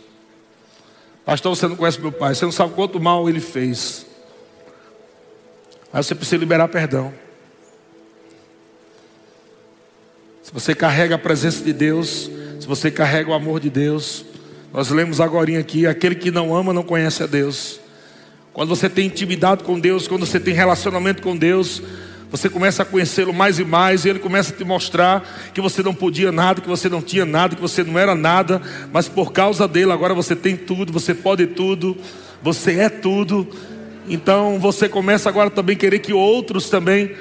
[1.26, 4.06] Pastor, você não conhece meu pai, você não sabe quanto mal ele fez.
[5.94, 7.14] Aí você precisa liberar perdão.
[10.42, 14.26] Se você carrega a presença de Deus, se você carrega o amor de Deus,
[14.74, 17.80] nós lemos agora aqui: aquele que não ama não conhece a Deus.
[18.54, 21.82] Quando você tem intimidade com Deus, quando você tem relacionamento com Deus,
[22.32, 25.84] você começa a conhecê-lo mais e mais, e ele começa a te mostrar que você
[25.84, 28.62] não podia nada, que você não tinha nada, que você não era nada,
[28.94, 31.98] mas por causa dele agora você tem tudo, você pode tudo,
[32.42, 33.46] você é tudo.
[34.08, 37.14] Então você começa agora também a querer que outros também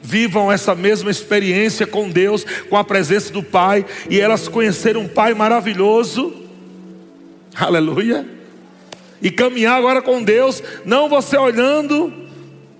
[0.00, 5.08] vivam essa mesma experiência com Deus, com a presença do Pai, e elas conheceram um
[5.08, 6.34] Pai maravilhoso.
[7.52, 8.24] Aleluia.
[9.20, 12.12] E caminhar agora com Deus, não você olhando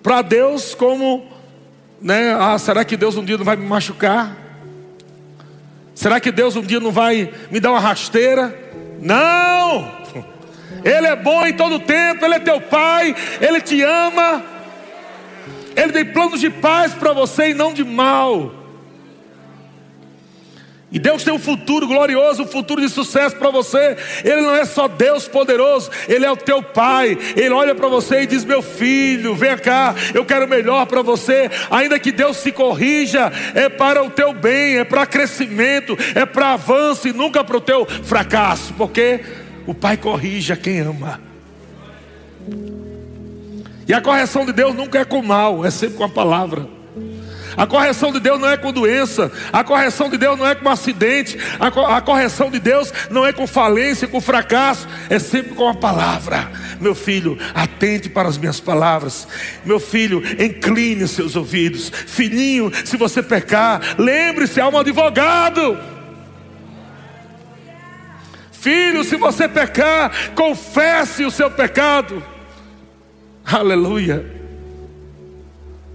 [0.00, 1.31] para Deus como
[2.02, 2.36] né?
[2.38, 4.36] Ah, será que Deus um dia não vai me machucar?
[5.94, 8.58] Será que Deus um dia não vai me dar uma rasteira?
[9.00, 10.02] Não!
[10.84, 14.42] Ele é bom em todo tempo, Ele é teu Pai, Ele te ama,
[15.76, 18.61] Ele tem planos de paz para você e não de mal.
[20.92, 23.96] E Deus tem um futuro glorioso, um futuro de sucesso para você.
[24.22, 27.16] Ele não é só Deus poderoso, Ele é o teu Pai.
[27.34, 31.50] Ele olha para você e diz: Meu filho, vem cá, eu quero melhor para você.
[31.70, 36.52] Ainda que Deus se corrija, é para o teu bem, é para crescimento, é para
[36.52, 39.20] avanço e nunca para o teu fracasso, porque
[39.66, 41.18] o Pai corrige a quem ama.
[43.88, 46.81] E a correção de Deus nunca é com mal, é sempre com a palavra.
[47.56, 50.68] A correção de Deus não é com doença, a correção de Deus não é com
[50.68, 55.54] acidente, a, co a correção de Deus não é com falência, com fracasso, é sempre
[55.54, 56.50] com a palavra.
[56.80, 59.28] Meu filho, atente para as minhas palavras.
[59.64, 61.90] Meu filho, incline seus ouvidos.
[62.06, 65.78] Filhinho, se você pecar, lembre-se, há um advogado.
[68.50, 72.22] Filho, se você pecar, confesse o seu pecado.
[73.44, 74.41] Aleluia.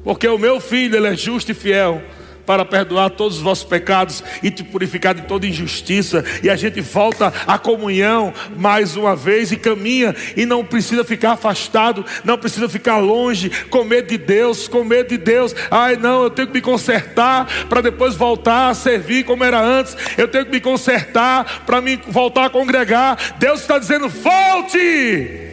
[0.07, 2.01] Porque o meu filho, ele é justo e fiel
[2.45, 6.23] para perdoar todos os vossos pecados e te purificar de toda injustiça.
[6.41, 11.33] E a gente volta à comunhão mais uma vez e caminha e não precisa ficar
[11.33, 15.53] afastado, não precisa ficar longe, com medo de Deus, com medo de Deus.
[15.69, 19.97] Ai, não, eu tenho que me consertar para depois voltar a servir como era antes.
[20.17, 23.35] Eu tenho que me consertar para me voltar a congregar.
[23.39, 25.46] Deus está dizendo: volte!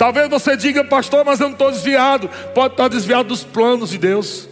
[0.00, 2.30] Talvez você diga, pastor, mas eu não estou desviado.
[2.54, 4.48] Pode estar desviado dos planos de Deus.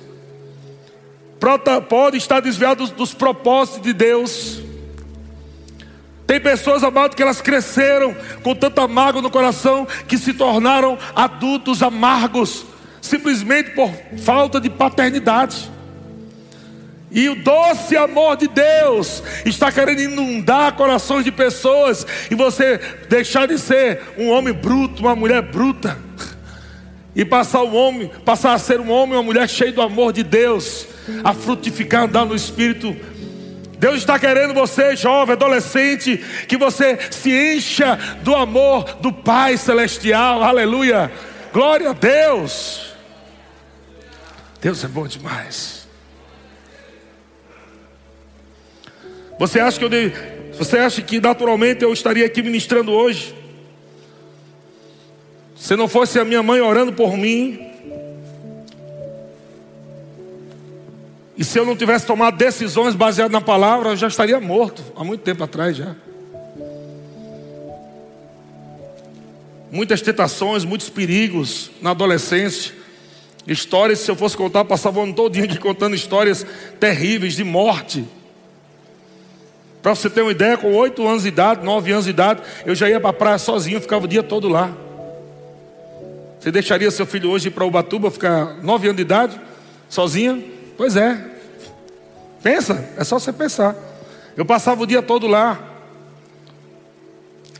[1.88, 4.60] Pode estar desviado dos, propósitos de Deus.
[6.26, 11.82] Tem pessoas, amadas que elas cresceram com tanta mágoa no coração que se tornaram adultos
[11.82, 12.66] amargos,
[13.00, 15.70] simplesmente por falta de paternidade.
[17.10, 23.46] E o doce amor de Deus está querendo inundar corações de pessoas e você deixar
[23.48, 25.98] de ser um homem bruto, uma mulher bruta
[27.16, 30.22] e passar um homem, passar a ser um homem, uma mulher cheio do amor de
[30.22, 30.86] Deus,
[31.24, 32.94] a frutificar, andar no espírito.
[33.78, 36.16] Deus está querendo você, jovem, adolescente,
[36.46, 40.42] que você se encha do amor do Pai celestial.
[40.42, 41.10] Aleluia.
[41.52, 42.92] Glória a Deus.
[44.60, 45.77] Deus é bom demais.
[49.38, 50.12] Você acha que eu dei,
[50.56, 53.34] você acha que naturalmente eu estaria aqui ministrando hoje?
[55.54, 57.68] Se não fosse a minha mãe orando por mim,
[61.36, 65.04] e se eu não tivesse tomado decisões baseadas na palavra, eu já estaria morto há
[65.04, 65.94] muito tempo atrás já.
[69.70, 72.74] Muitas tentações, muitos perigos na adolescência.
[73.46, 76.44] Histórias, se eu fosse contar, passava o ano todo aqui contando histórias
[76.80, 78.04] terríveis de morte.
[79.88, 82.74] Para você ter uma ideia, com oito anos de idade, nove anos de idade, eu
[82.74, 84.70] já ia para a praia sozinho, ficava o dia todo lá.
[86.38, 89.40] Você deixaria seu filho hoje ir para Ubatuba, ficar nove anos de idade,
[89.88, 90.44] sozinho?
[90.76, 91.18] Pois é.
[92.42, 93.74] Pensa, é só você pensar.
[94.36, 95.58] Eu passava o dia todo lá,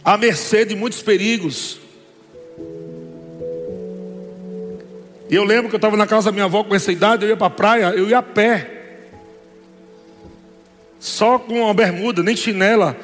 [0.05, 1.81] à mercê de muitos perigos.
[5.31, 7.31] E eu lembro que eu estava na casa da minha avó com essa idade, eu
[7.31, 8.78] ia para a praia, eu ia a pé.
[10.99, 12.97] Só com uma bermuda, nem chinela.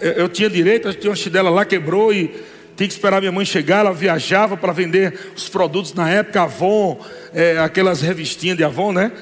[0.00, 2.28] Eu tinha direito, tinha uma chinela lá, quebrou e
[2.76, 3.80] tinha que esperar minha mãe chegar.
[3.80, 7.00] Ela viajava para vender os produtos na época, Avon,
[7.32, 9.12] é, aquelas revistinhas de Avon, né?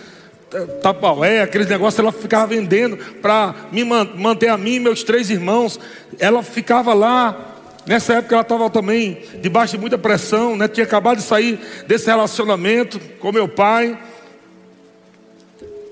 [0.80, 5.78] Tapaué, aqueles negócios, ela ficava vendendo para me manter a mim e meus três irmãos.
[6.18, 7.54] Ela ficava lá.
[7.84, 10.66] Nessa época ela estava também debaixo de muita pressão, né?
[10.66, 13.96] Tinha acabado de sair desse relacionamento com meu pai.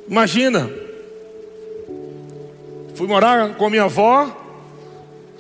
[0.08, 0.70] Imagina,
[2.94, 4.40] Fui morar com minha avó.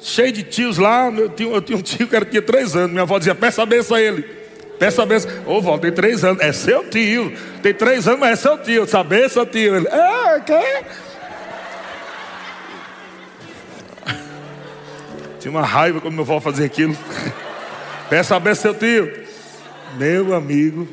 [0.00, 1.10] cheio de tios lá.
[1.10, 2.90] Eu tinha, eu tinha um tio que era, tinha três anos.
[2.90, 4.22] Minha avó dizia: peça a benção a ele.
[4.78, 5.30] Peça a benção.
[5.46, 6.42] Ô, vó, tem três anos.
[6.42, 7.32] É seu tio.
[7.62, 8.82] Tem três anos, mas é seu tio.
[8.82, 9.76] Essa benção, tio.
[9.76, 10.84] Ele, é, quer?
[15.38, 16.96] Tinha uma raiva quando meu avó fazia aquilo.
[18.10, 19.24] Peça a benção, seu tio.
[19.96, 20.88] Meu amigo.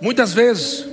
[0.00, 0.86] Muitas vezes,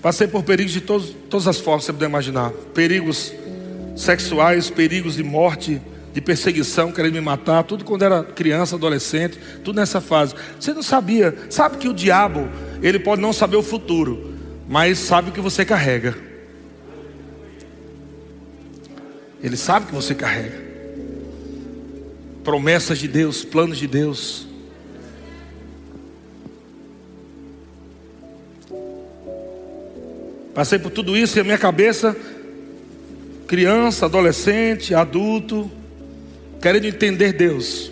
[0.00, 3.32] passei por perigos de todos, todas as formas, você puder imaginar: perigos
[3.96, 9.76] sexuais, perigos de morte, de perseguição, querendo me matar, tudo quando era criança, adolescente, tudo
[9.76, 10.34] nessa fase.
[10.58, 12.48] Você não sabia, sabe que o diabo,
[12.80, 14.34] ele pode não saber o futuro,
[14.68, 16.16] mas sabe o que você carrega.
[19.42, 20.63] Ele sabe que você carrega
[22.44, 24.46] promessas de Deus, planos de Deus.
[30.54, 32.16] Passei por tudo isso e a minha cabeça,
[33.48, 35.68] criança, adolescente, adulto,
[36.62, 37.90] querendo entender Deus.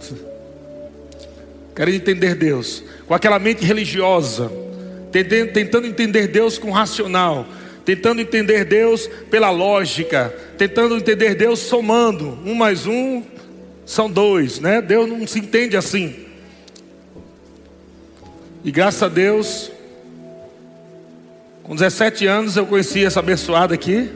[1.74, 4.48] Querendo entender Deus, com aquela mente religiosa,
[5.52, 7.48] tentando entender Deus com racional,
[7.84, 13.24] tentando entender Deus pela lógica, tentando entender Deus somando um mais um
[13.86, 14.80] são dois, né?
[14.80, 16.26] Deus não se entende assim.
[18.64, 19.70] E graças a Deus,
[21.62, 24.10] com 17 anos eu conheci essa abençoada aqui.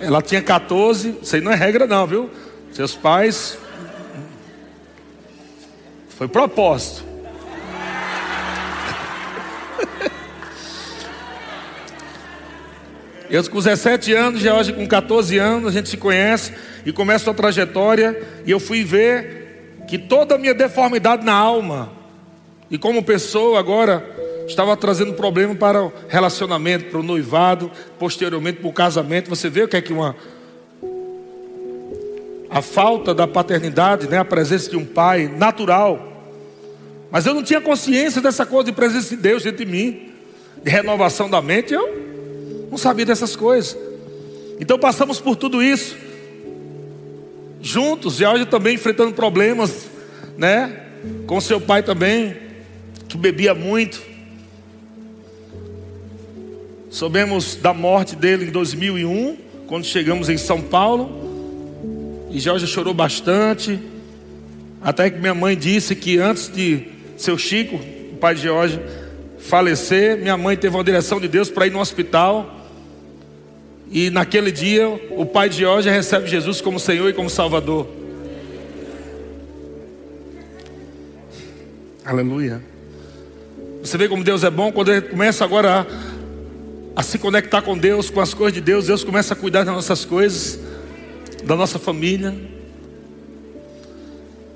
[0.00, 2.30] Ela tinha 14, isso aí não é regra não, viu?
[2.72, 3.58] Seus pais
[6.10, 7.07] foi propósito.
[13.30, 16.54] Eu com 17 anos, George com 14 anos, a gente se conhece
[16.84, 18.18] e começa a trajetória.
[18.46, 21.92] E eu fui ver que toda a minha deformidade na alma,
[22.70, 24.04] e como pessoa agora,
[24.46, 29.28] estava trazendo problema para o relacionamento, para o noivado, posteriormente para o casamento.
[29.28, 30.16] Você vê o que é que uma.
[32.48, 34.16] A falta da paternidade, né?
[34.16, 36.24] a presença de um pai natural.
[37.10, 40.12] Mas eu não tinha consciência dessa coisa de presença de Deus dentro de mim,
[40.62, 41.74] de renovação da mente.
[41.74, 42.07] Eu
[42.70, 43.76] não sabia dessas coisas.
[44.60, 45.96] Então passamos por tudo isso.
[47.60, 49.86] Juntos, e hoje também enfrentando problemas,
[50.36, 50.84] né?
[51.26, 52.36] Com seu pai também,
[53.08, 54.00] que bebia muito.
[56.90, 61.28] Soubemos da morte dele em 2001, quando chegamos em São Paulo.
[62.30, 63.78] E Jorge chorou bastante.
[64.80, 67.76] Até que minha mãe disse que antes de seu Chico,
[68.12, 68.80] o pai de Jorge,
[69.38, 72.57] falecer, minha mãe teve uma direção de Deus para ir no hospital.
[73.90, 77.86] E naquele dia, o pai de hoje recebe Jesus como Senhor e como Salvador.
[82.04, 82.62] Aleluia.
[83.82, 85.86] Você vê como Deus é bom quando ele começa agora
[86.94, 88.86] a, a se conectar com Deus, com as coisas de Deus.
[88.86, 90.58] Deus começa a cuidar das nossas coisas,
[91.44, 92.57] da nossa família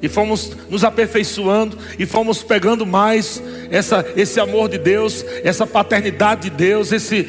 [0.03, 3.40] e fomos nos aperfeiçoando e fomos pegando mais
[3.70, 7.22] essa, esse amor de Deus, essa paternidade de Deus, esse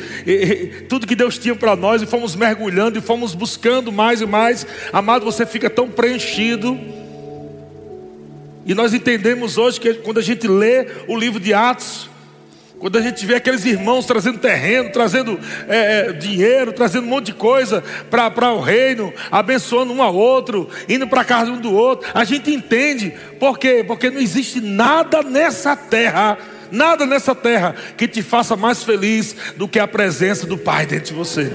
[0.89, 4.65] tudo que Deus tinha para nós e fomos mergulhando e fomos buscando mais e mais.
[4.91, 6.77] Amado, você fica tão preenchido.
[8.65, 12.09] E nós entendemos hoje que quando a gente lê o livro de Atos,
[12.83, 17.27] quando a gente vê aqueles irmãos trazendo terreno, trazendo é, é, dinheiro, trazendo um monte
[17.27, 21.73] de coisa para o reino, abençoando um ao outro, indo para a casa um do
[21.73, 23.13] outro, a gente entende.
[23.39, 23.85] Por quê?
[23.87, 26.37] Porque não existe nada nessa terra,
[26.69, 31.05] nada nessa terra que te faça mais feliz do que a presença do Pai dentro
[31.05, 31.53] de você.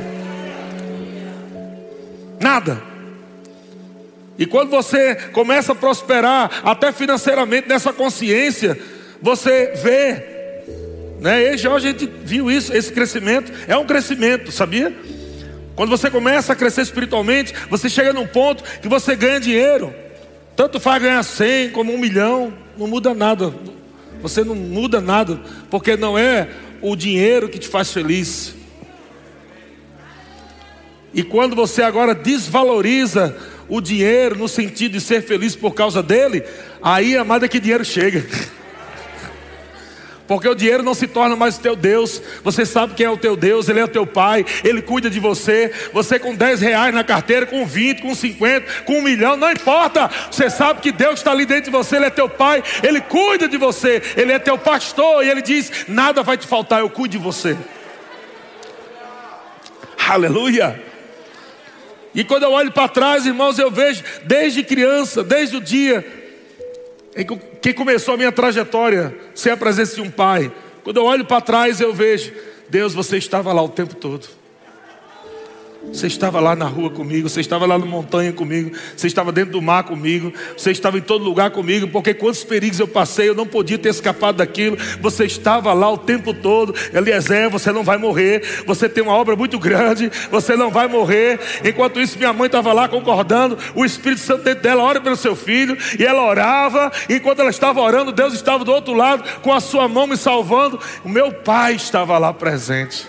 [2.41, 2.81] Nada.
[4.39, 8.81] E quando você começa a prosperar, até financeiramente, nessa consciência,
[9.21, 10.38] você vê
[11.21, 11.55] né?
[11.57, 14.95] E a gente viu isso, esse crescimento é um crescimento, sabia?
[15.75, 19.95] Quando você começa a crescer espiritualmente, você chega num ponto que você ganha dinheiro.
[20.57, 23.55] Tanto faz ganhar 100 como um milhão, não muda nada.
[24.21, 25.41] Você não muda nada,
[25.71, 26.49] porque não é
[26.83, 28.55] o dinheiro que te faz feliz.
[31.15, 33.37] E quando você agora desvaloriza
[33.69, 36.43] o dinheiro no sentido de ser feliz por causa dele,
[36.83, 38.25] aí, amada, é que dinheiro chega.
[40.29, 42.21] Porque o dinheiro não se torna mais o teu Deus.
[42.45, 45.19] Você sabe quem é o teu Deus, Ele é o teu Pai, Ele cuida de
[45.19, 45.73] você.
[45.95, 50.11] Você com 10 reais na carteira, com 20, com 50, com um milhão, não importa.
[50.31, 53.49] Você sabe que Deus está ali dentro de você, Ele é teu Pai, Ele cuida
[53.49, 57.13] de você, Ele é teu pastor, e Ele diz: nada vai te faltar, eu cuido
[57.13, 57.57] de você.
[60.07, 60.79] Aleluia.
[62.15, 66.05] E quando eu olho para trás, irmãos, eu vejo desde criança, desde o dia
[67.17, 67.35] em que
[67.73, 70.53] começou a minha trajetória sem a presença de um pai.
[70.85, 72.33] Quando eu olho para trás, eu vejo,
[72.69, 74.38] Deus, você estava lá o tempo todo.
[75.87, 79.53] Você estava lá na rua comigo, você estava lá na montanha comigo, você estava dentro
[79.53, 83.35] do mar comigo, você estava em todo lugar comigo, porque quantos perigos eu passei, eu
[83.35, 84.77] não podia ter escapado daquilo.
[85.01, 86.75] Você estava lá o tempo todo.
[86.93, 91.39] Eliezer, você não vai morrer, você tem uma obra muito grande, você não vai morrer.
[91.65, 95.37] Enquanto isso, minha mãe estava lá concordando, o Espírito Santo dentro dela ora pelo seu
[95.37, 99.61] filho, e ela orava, enquanto ela estava orando, Deus estava do outro lado, com a
[99.61, 100.79] sua mão me salvando.
[101.05, 103.07] O meu pai estava lá presente.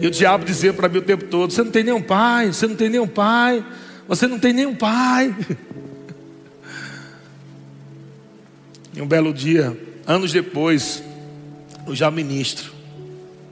[0.00, 2.66] E o diabo dizia para mim o tempo todo: Você não tem nenhum pai, você
[2.66, 3.64] não tem nenhum pai,
[4.06, 5.34] você não tem nenhum pai.
[8.94, 11.02] E um belo dia, anos depois,
[11.86, 12.72] eu já ministro.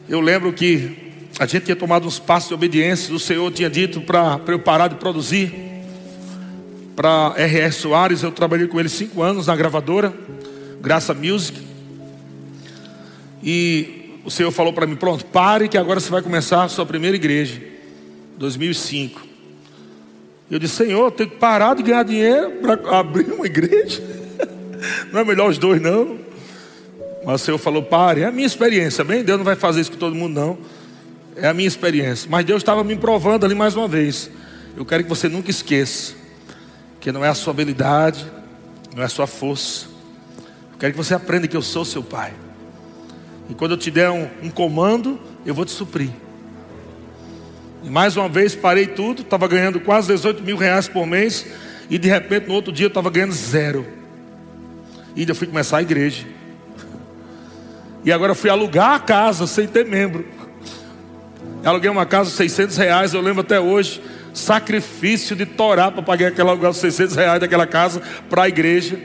[0.08, 1.04] Eu lembro que
[1.38, 4.88] a gente tinha tomado uns passos de obediência, o Senhor tinha dito para eu parar
[4.88, 5.52] de produzir.
[6.96, 7.72] Para R.R.
[7.72, 10.14] Soares, eu trabalhei com ele cinco anos na gravadora,
[10.80, 11.60] Graça Music.
[13.42, 16.86] E o Senhor falou para mim: pronto, pare que agora você vai começar a sua
[16.86, 17.60] primeira igreja,
[18.38, 19.20] 2005.
[20.50, 24.02] Eu disse: Senhor, eu tenho que parar de ganhar dinheiro para abrir uma igreja.
[25.12, 26.18] Não é melhor os dois, não.
[27.24, 29.04] Mas o Senhor falou: pare, é a minha experiência.
[29.04, 30.58] Bem, Deus não vai fazer isso com todo mundo, não.
[31.36, 32.28] É a minha experiência.
[32.30, 34.30] Mas Deus estava me provando ali mais uma vez.
[34.76, 36.14] Eu quero que você nunca esqueça
[37.00, 38.26] que não é a sua habilidade,
[38.94, 39.86] não é a sua força.
[40.72, 42.34] Eu quero que você aprenda que eu sou seu pai.
[43.48, 46.10] E quando eu te der um, um comando, eu vou te suprir.
[47.82, 51.46] E mais uma vez parei tudo, estava ganhando quase 18 mil reais por mês.
[51.90, 53.86] E de repente no outro dia eu estava ganhando zero.
[55.14, 56.26] E ainda fui começar a igreja.
[58.04, 60.24] E agora fui alugar a casa sem ter membro.
[61.62, 64.02] Aluguei uma casa de 600 reais, eu lembro até hoje.
[64.32, 68.98] Sacrifício de torar para pagar aquele aluguel de 600 reais daquela casa para a igreja.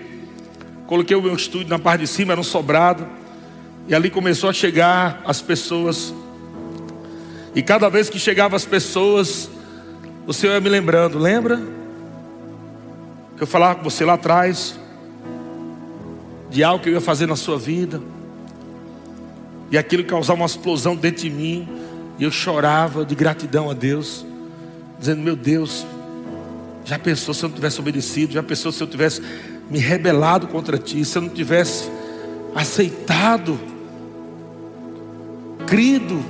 [0.88, 3.08] Coloquei o meu estúdio na parte de cima, era um sobrado.
[3.90, 6.14] E ali começou a chegar as pessoas.
[7.56, 9.50] E cada vez que chegavam as pessoas,
[10.28, 11.60] o Senhor ia me lembrando, lembra?
[13.36, 14.80] Que eu falava com você lá atrás,
[16.52, 18.00] de algo que eu ia fazer na sua vida,
[19.72, 21.68] e aquilo causava uma explosão dentro de mim,
[22.20, 24.24] e eu chorava de gratidão a Deus,
[25.00, 25.84] dizendo: Meu Deus,
[26.86, 29.20] já pensou se eu não tivesse obedecido, já pensou se eu tivesse
[29.68, 31.90] me rebelado contra ti, se eu não tivesse
[32.54, 33.79] aceitado
[35.70, 36.24] crido.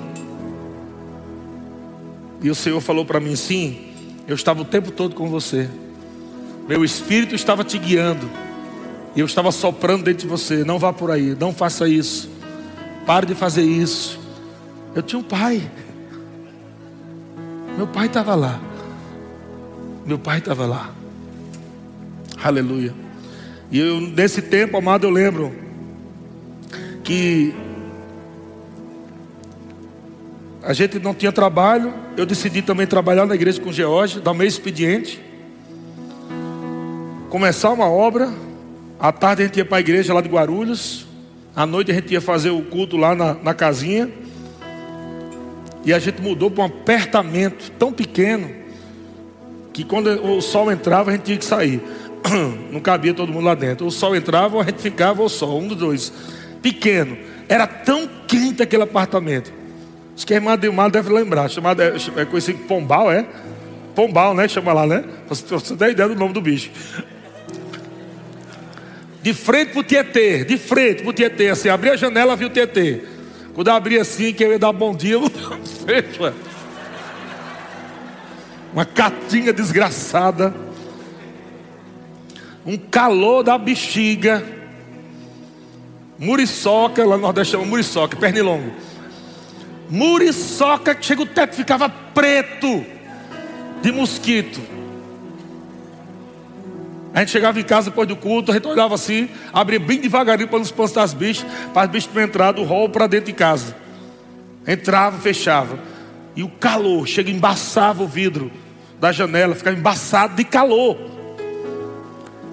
[2.41, 3.87] E o Senhor falou para mim: sim,
[4.27, 5.69] eu estava o tempo todo com você.
[6.67, 8.29] Meu espírito estava te guiando.
[9.15, 10.63] E eu estava soprando dentro de você.
[10.63, 12.29] Não vá por aí, não faça isso.
[13.05, 14.19] Pare de fazer isso.
[14.93, 15.69] Eu tinha um pai.
[17.75, 18.59] Meu pai estava lá.
[20.05, 20.93] Meu pai estava lá.
[22.43, 22.93] Aleluia.
[23.71, 25.53] E eu, nesse tempo, amado, eu lembro
[27.03, 27.53] que
[30.69, 31.91] a gente não tinha trabalho.
[32.15, 35.19] Eu decidi também trabalhar na igreja com George, dar meio expediente.
[37.27, 38.31] Começar uma obra.
[38.99, 41.07] À tarde a gente ia para a igreja lá de Guarulhos.
[41.55, 44.11] À noite a gente ia fazer o culto lá na, na casinha.
[45.83, 48.51] E a gente mudou para um apartamento tão pequeno
[49.73, 51.81] que quando o sol entrava a gente tinha que sair.
[52.71, 53.87] Não cabia todo mundo lá dentro.
[53.87, 56.13] O sol entrava ou a gente ficava ao sol, um dos dois.
[56.61, 57.17] Pequeno.
[57.47, 59.57] Era tão quente aquele apartamento
[60.19, 61.47] Acho que a irmã Dilmar deve lembrar.
[61.49, 63.25] Chamada, é, conhecido Pombal, é?
[63.95, 64.49] Pombal, né?
[64.49, 65.05] Chama lá, né?
[65.29, 66.69] Você tem ideia do nome do bicho.
[69.23, 73.01] De frente pro Tietê, de frente pro Tietê, assim, abri a janela, vi o Tietê.
[73.53, 75.23] Quando eu abri assim, que eu ia dar bom dia, eu
[75.85, 76.33] fecho.
[78.73, 80.53] Uma catinha desgraçada.
[82.65, 84.43] Um calor da bexiga.
[86.17, 88.88] Muriçoca, lá no Nordeste chama muriçoca, pernilongo
[89.89, 92.85] muriçoca que chega o teto ficava preto
[93.81, 94.59] de mosquito.
[97.13, 100.47] A gente chegava em casa depois do culto, a gente olhava assim, abria bem devagarinho
[100.47, 103.33] para não espantar as bichas, para as bichas não entrar do hall para dentro de
[103.33, 103.75] casa.
[104.67, 105.79] Entrava, fechava.
[106.35, 108.51] E o calor, chega, embaçava o vidro
[108.99, 110.97] da janela, ficava embaçado de calor.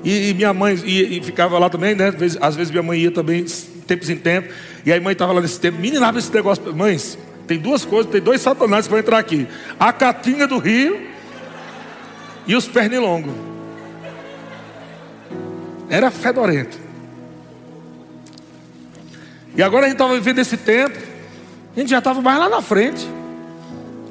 [0.02, 2.08] E, e minha mãe ia, e ficava lá também, né?
[2.08, 3.44] Às vezes, às vezes minha mãe ia também,
[3.86, 4.54] tempos em tempos.
[4.84, 6.74] E aí mãe estava lá nesse tempo, meninava esse negócio.
[6.74, 9.46] Mães, tem duas coisas, tem dois satanás vão entrar aqui:
[9.78, 11.00] a catinha do rio
[12.46, 13.34] e os pernilongos.
[15.88, 16.78] Era fedorento.
[19.56, 20.98] E agora a gente estava vivendo esse tempo,
[21.74, 23.06] a gente já estava mais lá na frente.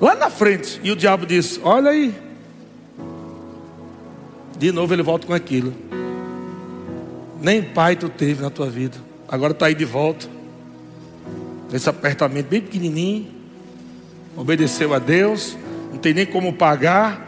[0.02, 0.80] Lá na frente.
[0.84, 2.14] E o diabo disse: Olha aí.
[4.58, 5.74] De novo ele volta com aquilo.
[7.42, 8.98] Nem pai tu teve na tua vida.
[9.28, 10.35] Agora está aí de volta.
[11.76, 13.28] Esse apertamento bem pequenininho.
[14.38, 15.58] Obedeceu a Deus.
[15.92, 17.26] Não tem nem como pagar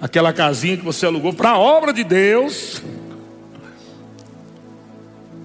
[0.00, 2.80] aquela casinha que você alugou para a obra de Deus.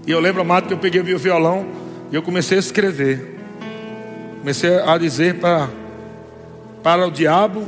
[0.05, 1.65] E eu lembro, amado, que eu peguei meu violão
[2.11, 3.37] e eu comecei a escrever.
[4.39, 5.69] Comecei a dizer para,
[6.83, 7.67] para o diabo,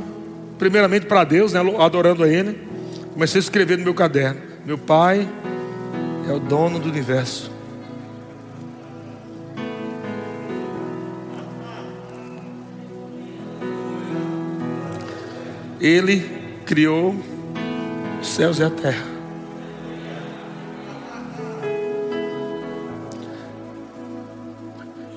[0.60, 2.58] primeiramente para Deus, né, adorando a Ele.
[3.14, 5.28] Comecei a escrever no meu caderno: Meu Pai
[6.30, 7.51] é o dono do universo.
[15.82, 16.24] Ele
[16.64, 17.16] criou
[18.22, 19.04] os céus e a terra.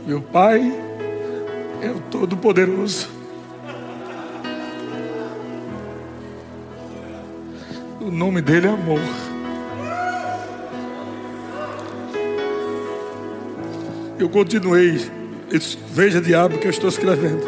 [0.07, 0.73] Meu Pai
[1.83, 3.11] é o Todo-Poderoso.
[8.01, 9.01] O nome dele é amor.
[14.19, 15.11] Eu continuei.
[15.91, 17.47] Veja, diabo, que eu estou escrevendo.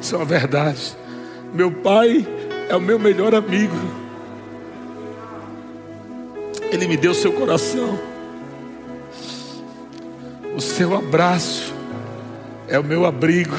[0.00, 0.96] Isso é uma verdade.
[1.52, 2.26] Meu pai
[2.68, 3.76] é o meu melhor amigo.
[6.70, 7.98] Ele me deu seu coração.
[10.56, 11.74] O seu abraço
[12.68, 13.56] é o meu abrigo.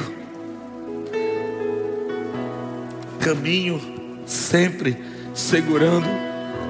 [3.20, 3.82] Caminho
[4.26, 4.98] sempre
[5.34, 6.08] segurando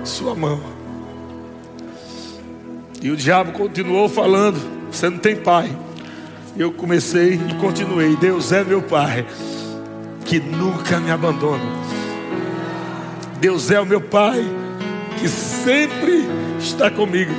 [0.03, 0.61] sua mão.
[3.01, 4.59] E o diabo continuou falando:
[4.91, 5.75] Você não tem pai.
[6.57, 9.25] Eu comecei e continuei: Deus é meu pai,
[10.25, 12.04] que nunca me abandona.
[13.39, 14.43] Deus é o meu pai,
[15.19, 16.25] que sempre
[16.59, 17.31] está comigo.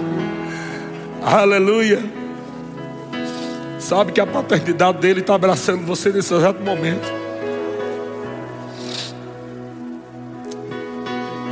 [1.22, 2.02] Aleluia.
[3.78, 7.20] Sabe que a paternidade dele está abraçando você nesse exato momento.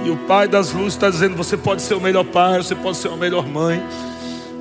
[0.05, 2.97] E o Pai das luzes está dizendo: você pode ser o melhor pai, você pode
[2.97, 3.83] ser a melhor mãe,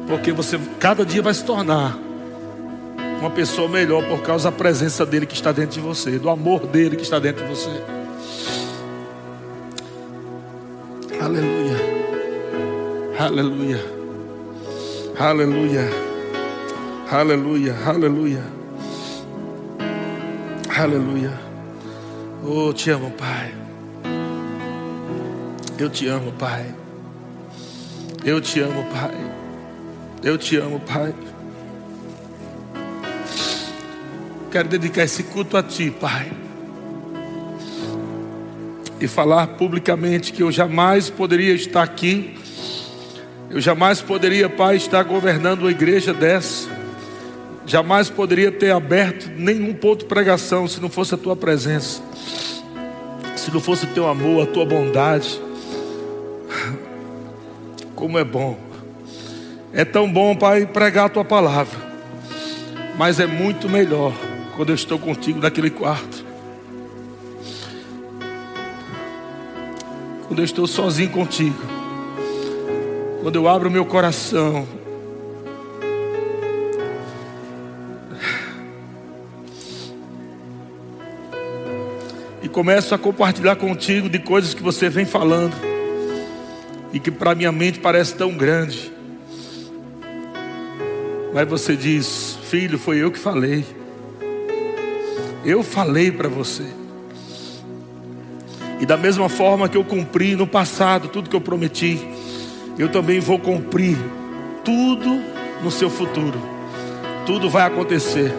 [0.08, 2.07] porque você cada dia vai se tornar
[3.20, 6.68] uma pessoa melhor por causa da presença dele que está dentro de você, do amor
[6.68, 7.70] dele que está dentro de você.
[11.20, 11.78] Aleluia.
[13.20, 13.86] Aleluia.
[15.20, 15.90] Aleluia.
[17.12, 17.76] Aleluia.
[17.86, 18.44] Aleluia.
[20.78, 21.34] Aleluia.
[22.46, 23.54] Oh, te amo, Pai.
[25.80, 26.74] Eu te amo, Pai.
[28.24, 29.16] Eu te amo, Pai.
[30.24, 31.14] Eu te amo, Pai.
[34.58, 36.32] Quero dedicar esse culto a Ti, Pai.
[39.00, 42.36] E falar publicamente que eu jamais poderia estar aqui
[43.52, 46.68] eu jamais poderia, Pai, estar governando uma igreja dessa.
[47.68, 52.02] Jamais poderia ter aberto nenhum ponto de pregação se não fosse a tua presença.
[53.36, 55.40] Se não fosse o teu amor, a tua bondade.
[57.94, 58.58] Como é bom.
[59.72, 61.78] É tão bom, Pai, pregar a tua palavra.
[62.98, 64.14] Mas é muito melhor
[64.58, 66.26] quando eu estou contigo naquele quarto.
[70.28, 71.78] Quando eu estou sozinho contigo
[73.28, 74.66] quando eu abro meu coração,
[82.42, 85.54] e começo a compartilhar contigo de coisas que você vem falando
[86.94, 88.94] e que para minha mente parece tão grande.
[91.34, 93.66] Mas você diz, filho, foi eu que falei.
[95.48, 96.66] Eu falei para você.
[98.82, 102.06] E da mesma forma que eu cumpri no passado tudo que eu prometi,
[102.78, 103.98] eu também vou cumprir
[104.66, 105.24] tudo
[105.64, 106.38] no seu futuro.
[107.26, 108.34] Tudo vai acontecer.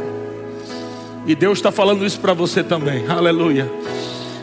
[1.26, 3.08] E Deus está falando isso para você também.
[3.08, 3.72] Aleluia.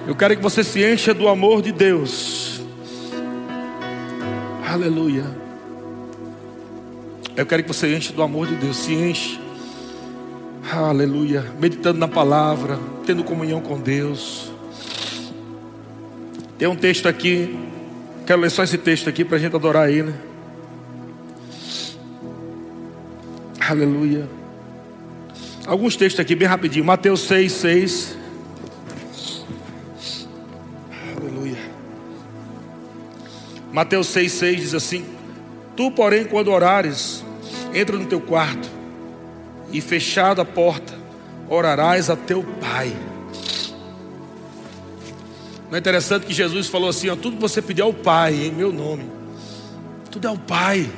[0.07, 2.61] Eu quero que você se encha do amor de Deus.
[4.67, 5.25] Aleluia.
[7.37, 8.75] Eu quero que você enche do amor de Deus.
[8.77, 9.44] Se enche.
[10.71, 11.45] Aleluia.
[11.59, 14.51] Meditando na palavra, tendo comunhão com Deus.
[16.57, 17.65] Tem um texto aqui
[18.25, 20.13] Quero ler só esse texto aqui para a gente adorar Ele.
[23.59, 24.27] Aleluia.
[25.67, 26.83] Alguns textos aqui bem rapidinho.
[26.83, 28.17] Mateus 6, 6.
[31.15, 31.57] Aleluia.
[33.71, 35.05] Mateus 6, 6 diz assim:
[35.75, 37.23] Tu, porém, quando orares,
[37.75, 38.74] entra no teu quarto
[39.77, 40.93] e fechada a porta,
[41.49, 42.95] orarás a teu Pai
[45.69, 48.51] não é interessante que Jesus falou assim: ó, tudo que você pedir ao Pai, em
[48.51, 49.05] meu nome.
[50.11, 50.89] Tudo é ao Pai.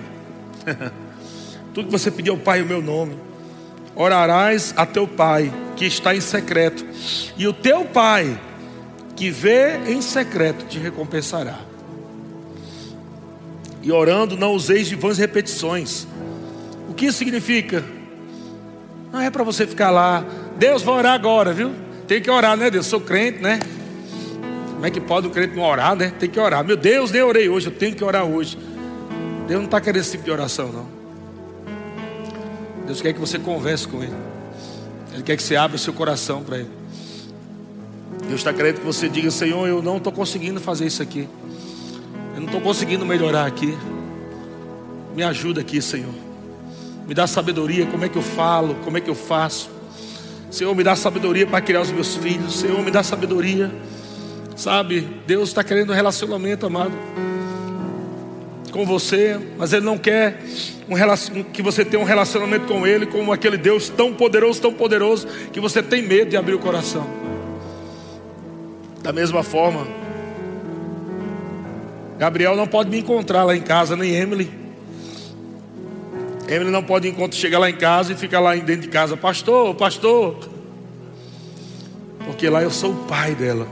[1.73, 3.17] tudo que você pedir ao Pai, em meu nome.
[3.95, 6.85] orarás a teu pai que está em secreto,
[7.37, 8.39] e o teu pai
[9.15, 11.59] que vê em secreto te recompensará.
[13.81, 16.05] E orando, não useis de vãs repetições.
[16.89, 17.83] O que isso significa?
[19.11, 20.25] Não é para você ficar lá,
[20.57, 21.71] Deus vai orar agora, viu?
[22.07, 22.85] Tem que orar, né, Deus?
[22.85, 23.59] Sou crente, né?
[24.73, 26.11] Como é que pode o crente não orar, né?
[26.19, 26.63] Tem que orar.
[26.63, 28.57] Meu Deus, nem orei hoje, eu tenho que orar hoje.
[29.47, 30.85] Deus não está querendo esse tipo de oração, não.
[32.85, 34.13] Deus quer que você converse com Ele.
[35.13, 36.69] Ele quer que você abra o seu coração para Ele.
[38.27, 41.27] Deus está querendo que você diga, Senhor, eu não estou conseguindo fazer isso aqui.
[42.35, 43.77] Eu não estou conseguindo melhorar aqui.
[45.15, 46.26] Me ajuda aqui, Senhor.
[47.07, 49.69] Me dá sabedoria, como é que eu falo, como é que eu faço.
[50.51, 52.59] Senhor, me dá sabedoria para criar os meus filhos.
[52.59, 53.71] Senhor, me dá sabedoria.
[54.57, 56.91] Sabe, Deus está querendo um relacionamento, amado,
[58.71, 60.41] com você, mas Ele não quer
[60.89, 65.27] um que você tenha um relacionamento com Ele, como aquele Deus tão poderoso, tão poderoso,
[65.53, 67.07] que você tem medo de abrir o coração.
[69.01, 69.87] Da mesma forma,
[72.17, 74.66] Gabriel não pode me encontrar lá em casa, nem Emily.
[76.47, 80.37] Emily não pode chegar lá em casa e ficar lá dentro de casa, pastor, pastor.
[82.25, 83.67] Porque lá eu sou o pai dela.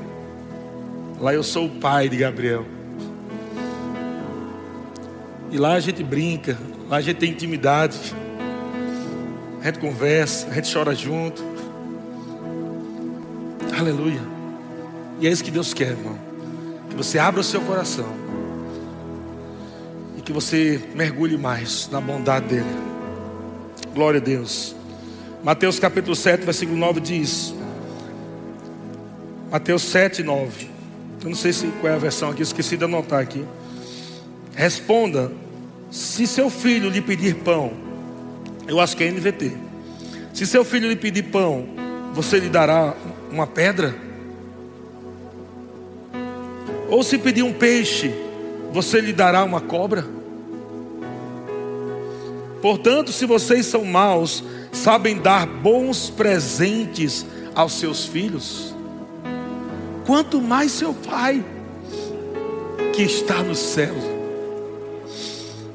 [1.20, 2.66] Lá eu sou o pai de Gabriel.
[5.52, 6.58] E lá a gente brinca,
[6.90, 7.98] lá a gente tem intimidade.
[9.62, 11.42] A gente conversa, a gente chora junto.
[13.78, 14.22] Aleluia.
[15.22, 16.20] E é isso que Deus quer, irmão.
[16.90, 18.25] Que você abra o seu coração
[20.26, 22.66] que você mergulhe mais na bondade dele.
[23.94, 24.76] Glória a Deus.
[25.44, 27.54] Mateus capítulo 7, versículo 9 diz.
[29.52, 30.68] Mateus 7, 9.
[31.22, 33.46] Eu não sei se qual é a versão aqui, esqueci de anotar aqui.
[34.56, 35.32] Responda:
[35.92, 37.72] se seu filho lhe pedir pão,
[38.68, 39.56] eu acho que é NVT.
[40.34, 41.68] Se seu filho lhe pedir pão,
[42.14, 42.96] você lhe dará
[43.32, 43.96] uma pedra?
[46.90, 48.12] Ou se pedir um peixe,
[48.74, 50.15] você lhe dará uma cobra?
[52.62, 58.74] Portanto, se vocês são maus, sabem dar bons presentes aos seus filhos,
[60.06, 61.44] quanto mais seu Pai,
[62.94, 63.94] que está no céu,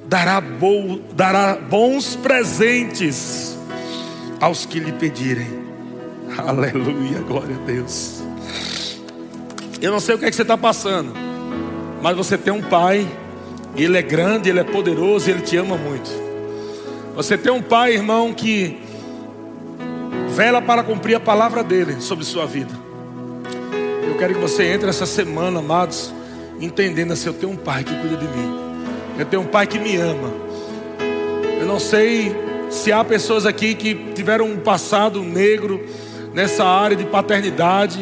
[0.06, 3.56] dará, bo, dará bons presentes
[4.40, 5.60] aos que lhe pedirem.
[6.38, 8.22] Aleluia, glória a Deus.
[9.80, 11.12] Eu não sei o que, é que você está passando.
[12.02, 13.06] Mas você tem um pai,
[13.76, 16.29] ele é grande, ele é poderoso, ele te ama muito.
[17.20, 18.78] Você tem um pai, irmão, que
[20.30, 22.72] vela para cumprir a palavra dele sobre sua vida.
[24.08, 26.14] Eu quero que você entre essa semana, amados,
[26.58, 28.58] entendendo assim: eu tenho um pai que cuida de mim,
[29.18, 30.32] eu tenho um pai que me ama.
[31.60, 32.34] Eu não sei
[32.70, 35.78] se há pessoas aqui que tiveram um passado negro
[36.32, 38.00] nessa área de paternidade,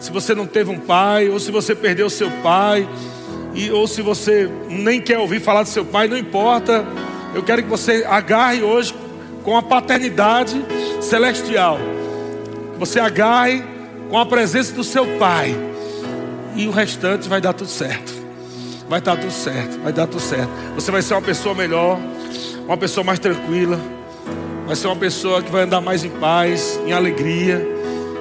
[0.00, 2.88] se você não teve um pai, ou se você perdeu seu pai
[3.54, 6.82] e, ou se você nem quer ouvir falar do seu pai, não importa.
[7.34, 8.94] Eu quero que você agarre hoje
[9.42, 10.64] com a paternidade
[11.00, 11.78] celestial.
[12.78, 13.62] Você agarre
[14.08, 15.54] com a presença do seu pai.
[16.54, 18.14] E o restante vai dar tudo certo.
[18.88, 20.50] Vai dar tudo certo, vai dar tudo certo.
[20.74, 21.98] Você vai ser uma pessoa melhor,
[22.66, 23.80] uma pessoa mais tranquila,
[24.66, 27.66] vai ser uma pessoa que vai andar mais em paz, em alegria,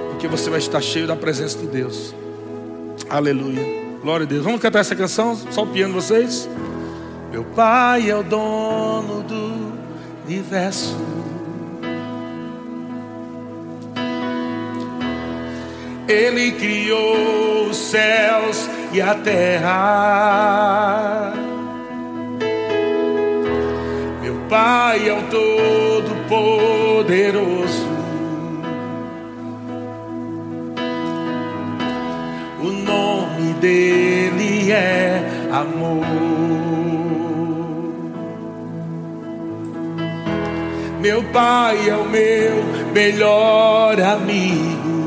[0.10, 2.16] porque você vai estar cheio da presença de Deus.
[3.10, 3.84] Aleluia.
[4.02, 4.44] Glória a Deus.
[4.44, 5.38] Vamos cantar essa canção?
[5.52, 6.50] Só o piano vocês?
[7.34, 9.74] Meu Pai é o dono do
[10.24, 10.96] universo.
[16.08, 19.74] Ele criou os céus e a terra.
[24.22, 27.88] Meu Pai é o Todo-Poderoso.
[32.62, 36.63] O nome dele é amor.
[41.04, 45.04] Meu pai é o meu melhor amigo.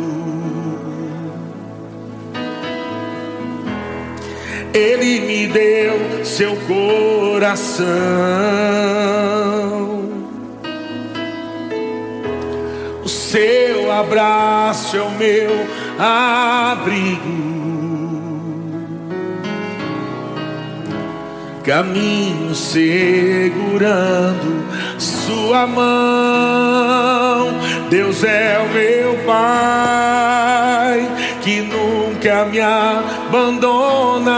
[4.74, 7.86] Ele me deu seu coração.
[13.02, 15.66] O seu abraço é o meu
[15.98, 17.56] abrigo.
[21.64, 23.86] Caminho segurando
[24.98, 25.86] Sua mão.
[27.90, 31.08] Deus é o meu Pai
[31.42, 34.32] que nunca me abandona.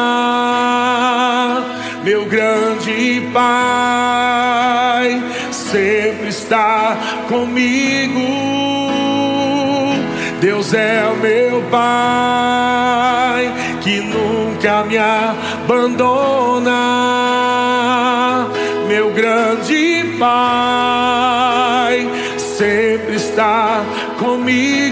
[2.04, 6.96] Meu grande Pai sempre está
[7.28, 8.20] comigo.
[10.40, 16.78] Deus é o meu Pai que nunca me abandona.
[18.86, 19.67] Meu grande
[20.18, 22.08] Pai
[22.38, 23.84] sempre está
[24.18, 24.87] comigo.